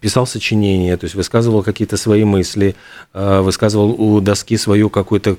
писал 0.00 0.26
сочинения, 0.26 0.96
то 0.96 1.04
есть 1.04 1.14
высказывал 1.14 1.62
какие-то 1.62 1.96
свои 1.96 2.24
мысли, 2.24 2.76
э, 3.14 3.40
высказывал 3.40 3.90
у 3.90 4.20
доски 4.20 4.56
свою 4.56 4.90
какую-то 4.90 5.36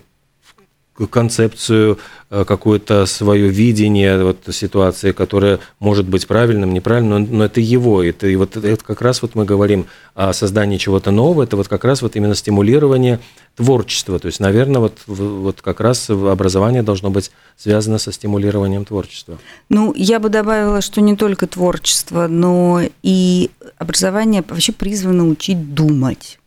концепцию, 1.10 2.00
э, 2.30 2.46
какое-то 2.46 3.06
свое 3.06 3.50
видение 3.50 4.24
вот, 4.24 4.38
ситуации, 4.52 5.12
которая 5.12 5.60
может 5.80 6.08
быть 6.08 6.28
правильным, 6.28 6.74
неправильным, 6.74 7.28
но 7.30 7.46
это 7.46 7.62
его. 7.62 8.04
Это, 8.04 8.28
и 8.28 8.36
вот 8.36 8.58
это 8.58 8.84
как 8.84 9.02
раз 9.02 9.22
вот 9.22 9.36
мы 9.36 9.46
говорим 9.46 9.88
о 10.16 10.34
создании 10.34 10.78
чего-то 10.78 11.12
нового, 11.12 11.44
это 11.44 11.58
вот 11.58 11.68
как 11.68 11.86
раз 11.86 12.02
вот 12.02 12.16
именно 12.16 12.36
стимулирование 12.36 13.20
творчества. 13.56 14.20
То 14.20 14.28
есть, 14.28 14.40
наверное, 14.40 14.82
вот, 14.82 15.00
вот 15.08 15.62
как 15.62 15.80
раз 15.80 16.10
образование 16.10 16.84
должно 16.84 17.10
быть 17.10 17.32
связано 17.58 17.98
со 17.98 18.12
стимулированием 18.12 18.86
творчества. 18.86 19.38
Ну, 19.70 19.94
я 19.96 20.20
бы 20.20 20.30
добавила, 20.30 20.82
что 20.82 21.02
не 21.02 21.16
только 21.16 21.48
творчество, 21.48 22.28
но 22.28 22.82
и 23.04 23.50
образование 23.78 24.44
вообще 24.48 24.72
призвано 24.72 25.28
учить 25.28 25.74
думать. 25.74 26.38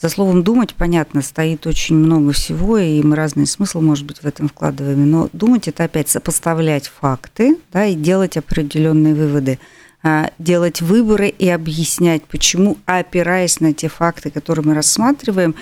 За 0.00 0.08
словом 0.08 0.42
«думать», 0.42 0.74
понятно, 0.74 1.22
стоит 1.22 1.66
очень 1.66 1.96
много 1.96 2.32
всего, 2.32 2.78
и 2.78 3.00
мы 3.02 3.16
разные 3.16 3.46
смыслы, 3.46 3.80
может 3.80 4.04
быть, 4.04 4.18
в 4.18 4.26
этом 4.26 4.48
вкладываем. 4.48 5.08
Но 5.10 5.28
думать– 5.32 5.68
это 5.68 5.84
опять 5.84 6.08
сопоставлять 6.08 6.88
факты 6.88 7.56
да, 7.72 7.86
и 7.86 7.94
делать 7.94 8.36
определенные 8.36 9.14
выводы 9.14 9.58
а, 10.02 10.30
делать 10.38 10.82
выборы 10.82 11.28
и 11.28 11.48
объяснять, 11.48 12.24
почему, 12.24 12.76
опираясь 12.84 13.60
на 13.60 13.72
те 13.72 13.88
факты, 13.88 14.30
которые 14.30 14.66
мы 14.66 14.74
рассматриваем, 14.74 15.54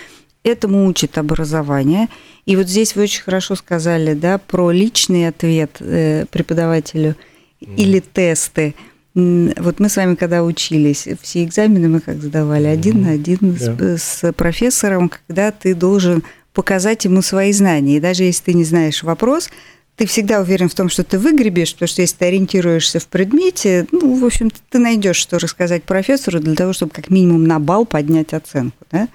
этому 0.42 0.86
учит 0.86 1.18
образование. 1.18 2.08
И 2.44 2.56
вот 2.56 2.66
здесь 2.66 2.96
вы 2.96 3.02
очень 3.02 3.22
хорошо 3.22 3.54
сказали 3.54 4.14
да, 4.14 4.38
про 4.38 4.72
личный 4.72 5.28
ответ 5.28 5.76
э, 5.78 6.24
преподавателю 6.30 7.14
mm. 7.60 7.76
или 7.76 8.00
тесты– 8.00 8.74
вот 9.14 9.78
мы 9.78 9.88
с 9.88 9.96
вами, 9.96 10.14
когда 10.14 10.42
учились, 10.42 11.06
все 11.20 11.44
экзамены 11.44 11.88
мы 11.88 12.00
как 12.00 12.22
сдавали 12.22 12.66
один 12.66 13.02
на 13.02 13.10
один 13.10 13.38
да. 13.40 13.98
с, 13.98 14.02
с 14.02 14.32
профессором, 14.32 15.10
когда 15.10 15.50
ты 15.50 15.74
должен 15.74 16.22
показать 16.54 17.04
ему 17.04 17.22
свои 17.22 17.52
знания. 17.52 17.96
И 17.96 18.00
даже 18.00 18.24
если 18.24 18.44
ты 18.44 18.54
не 18.54 18.64
знаешь 18.64 19.02
вопрос, 19.02 19.50
ты 19.96 20.06
всегда 20.06 20.40
уверен 20.40 20.68
в 20.68 20.74
том, 20.74 20.88
что 20.88 21.04
ты 21.04 21.18
выгребешь, 21.18 21.74
потому 21.74 21.88
что 21.88 22.02
если 22.02 22.16
ты 22.16 22.24
ориентируешься 22.26 22.98
в 22.98 23.06
предмете, 23.06 23.86
ну, 23.92 24.18
в 24.18 24.24
общем, 24.24 24.50
ты 24.70 24.78
найдешь, 24.78 25.16
что 25.16 25.38
рассказать 25.38 25.84
профессору 25.84 26.40
для 26.40 26.54
того, 26.54 26.72
чтобы 26.72 26.92
как 26.92 27.10
минимум 27.10 27.44
на 27.44 27.58
бал 27.58 27.84
поднять 27.84 28.32
оценку. 28.32 28.78
Да? 28.90 29.08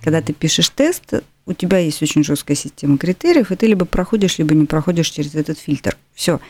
Когда 0.00 0.22
ты 0.22 0.32
пишешь 0.32 0.70
тест, 0.70 1.14
у 1.46 1.52
тебя 1.52 1.78
есть 1.78 2.02
очень 2.02 2.24
жесткая 2.24 2.56
система 2.56 2.96
критериев, 2.96 3.52
и 3.52 3.56
ты 3.56 3.66
либо 3.66 3.84
проходишь, 3.84 4.38
либо 4.38 4.54
не 4.54 4.64
проходишь 4.64 5.10
через 5.10 5.34
этот 5.34 5.58
фильтр. 5.58 5.96
Все. 6.14 6.40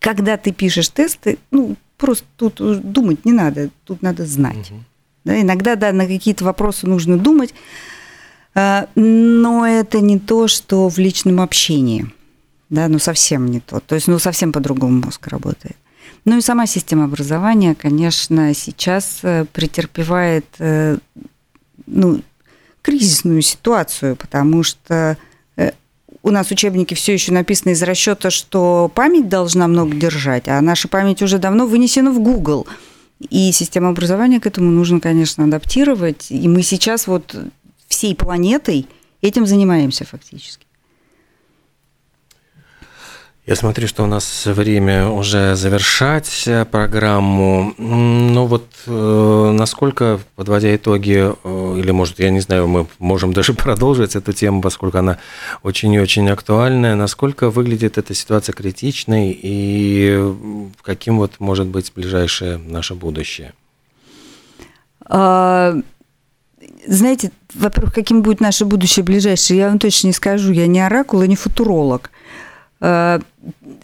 Когда 0.00 0.36
ты 0.36 0.50
пишешь 0.50 0.88
тесты, 0.88 1.38
ну, 1.52 1.76
просто 2.02 2.26
тут 2.36 2.56
думать 2.80 3.24
не 3.24 3.30
надо, 3.32 3.70
тут 3.84 4.02
надо 4.02 4.26
знать. 4.26 4.72
Угу. 4.72 4.80
Да, 5.24 5.40
иногда, 5.40 5.76
да, 5.76 5.92
на 5.92 6.04
какие-то 6.08 6.44
вопросы 6.44 6.88
нужно 6.88 7.16
думать, 7.16 7.54
а, 8.54 8.88
но 8.96 9.64
это 9.64 10.00
не 10.00 10.18
то, 10.18 10.48
что 10.48 10.88
в 10.88 10.98
личном 10.98 11.40
общении. 11.40 12.10
Да, 12.70 12.88
ну 12.88 12.98
совсем 12.98 13.46
не 13.46 13.60
то. 13.60 13.78
То 13.78 13.94
есть, 13.94 14.08
ну 14.08 14.18
совсем 14.18 14.52
по-другому 14.52 15.00
мозг 15.04 15.28
работает. 15.28 15.76
Ну 16.24 16.38
и 16.38 16.40
сама 16.40 16.66
система 16.66 17.04
образования, 17.04 17.76
конечно, 17.76 18.52
сейчас 18.52 19.20
э, 19.22 19.44
претерпевает 19.52 20.46
э, 20.58 20.98
ну, 21.86 22.20
кризисную 22.82 23.42
ситуацию, 23.42 24.16
потому 24.16 24.64
что 24.64 24.94
э, 24.94 25.16
у 26.22 26.30
нас 26.30 26.50
учебники 26.50 26.94
все 26.94 27.12
еще 27.14 27.32
написаны 27.32 27.72
из 27.72 27.82
расчета, 27.82 28.30
что 28.30 28.90
память 28.94 29.28
должна 29.28 29.66
много 29.68 29.94
держать, 29.96 30.48
а 30.48 30.60
наша 30.60 30.88
память 30.88 31.22
уже 31.22 31.38
давно 31.38 31.66
вынесена 31.66 32.12
в 32.12 32.20
Google. 32.20 32.66
И 33.30 33.52
систему 33.52 33.88
образования 33.88 34.40
к 34.40 34.46
этому 34.46 34.70
нужно, 34.70 35.00
конечно, 35.00 35.44
адаптировать. 35.44 36.26
И 36.30 36.48
мы 36.48 36.62
сейчас 36.62 37.06
вот 37.06 37.36
всей 37.88 38.14
планетой 38.16 38.86
этим 39.20 39.46
занимаемся 39.46 40.04
фактически. 40.04 40.66
Я 43.44 43.56
смотрю, 43.56 43.88
что 43.88 44.04
у 44.04 44.06
нас 44.06 44.46
время 44.46 45.08
уже 45.08 45.56
завершать 45.56 46.44
э, 46.46 46.64
программу. 46.64 47.74
Ну 47.76 48.46
вот, 48.46 48.68
э, 48.86 49.50
насколько, 49.52 50.20
подводя 50.36 50.72
итоги, 50.76 51.34
э, 51.42 51.74
или, 51.76 51.90
может, 51.90 52.20
я 52.20 52.30
не 52.30 52.38
знаю, 52.38 52.68
мы 52.68 52.86
можем 53.00 53.32
даже 53.34 53.52
продолжить 53.52 54.14
эту 54.14 54.32
тему, 54.32 54.62
поскольку 54.62 54.98
она 54.98 55.18
очень 55.64 55.92
и 55.92 55.98
очень 55.98 56.30
актуальная, 56.30 56.94
насколько 56.94 57.50
выглядит 57.50 57.98
эта 57.98 58.14
ситуация 58.14 58.52
критичной 58.52 59.36
и 59.42 60.22
каким 60.82 61.18
вот 61.18 61.40
может 61.40 61.66
быть 61.66 61.92
ближайшее 61.96 62.58
наше 62.58 62.94
будущее? 62.94 63.54
А, 65.04 65.74
знаете, 66.86 67.32
во-первых, 67.54 67.92
каким 67.92 68.22
будет 68.22 68.38
наше 68.38 68.64
будущее 68.66 69.04
ближайшее, 69.04 69.58
я 69.58 69.68
вам 69.68 69.80
точно 69.80 70.06
не 70.06 70.12
скажу. 70.12 70.52
Я 70.52 70.68
не 70.68 70.80
оракул 70.80 71.22
и 71.22 71.28
не 71.28 71.34
футуролог. 71.34 72.11
Э, 72.82 73.20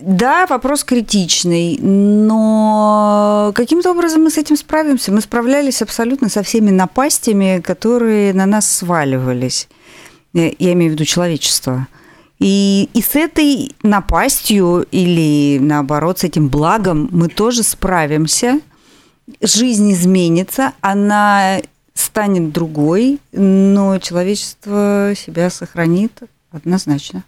да, 0.00 0.46
вопрос 0.46 0.82
критичный, 0.82 1.78
но 1.80 3.52
каким-то 3.54 3.92
образом 3.92 4.24
мы 4.24 4.30
с 4.30 4.38
этим 4.38 4.56
справимся. 4.56 5.12
Мы 5.12 5.20
справлялись 5.20 5.82
абсолютно 5.82 6.28
со 6.28 6.42
всеми 6.42 6.70
напастями, 6.70 7.60
которые 7.64 8.34
на 8.34 8.44
нас 8.44 8.70
сваливались. 8.70 9.68
Я 10.32 10.72
имею 10.72 10.90
в 10.90 10.94
виду 10.94 11.04
человечество. 11.04 11.86
И, 12.40 12.88
и 12.92 13.00
с 13.00 13.14
этой 13.14 13.72
напастью 13.82 14.86
или, 14.90 15.58
наоборот, 15.60 16.18
с 16.18 16.24
этим 16.24 16.48
благом 16.48 17.08
мы 17.12 17.28
тоже 17.28 17.62
справимся. 17.62 18.60
Жизнь 19.40 19.92
изменится, 19.92 20.72
она 20.80 21.60
станет 21.94 22.52
другой, 22.52 23.18
но 23.32 23.98
человечество 23.98 25.12
себя 25.16 25.50
сохранит 25.50 26.20
однозначно. 26.50 27.22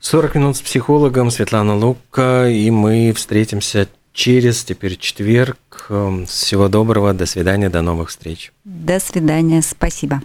40 0.00 0.34
минут 0.34 0.56
с 0.56 0.60
психологом 0.62 1.30
Светлана 1.30 1.76
Лука, 1.76 2.48
и 2.48 2.70
мы 2.70 3.12
встретимся 3.14 3.86
через 4.12 4.64
теперь 4.64 4.96
четверг. 4.96 5.88
Всего 6.26 6.68
доброго, 6.68 7.12
до 7.12 7.26
свидания, 7.26 7.68
до 7.68 7.82
новых 7.82 8.08
встреч. 8.08 8.52
До 8.64 8.98
свидания, 8.98 9.62
спасибо. 9.62 10.22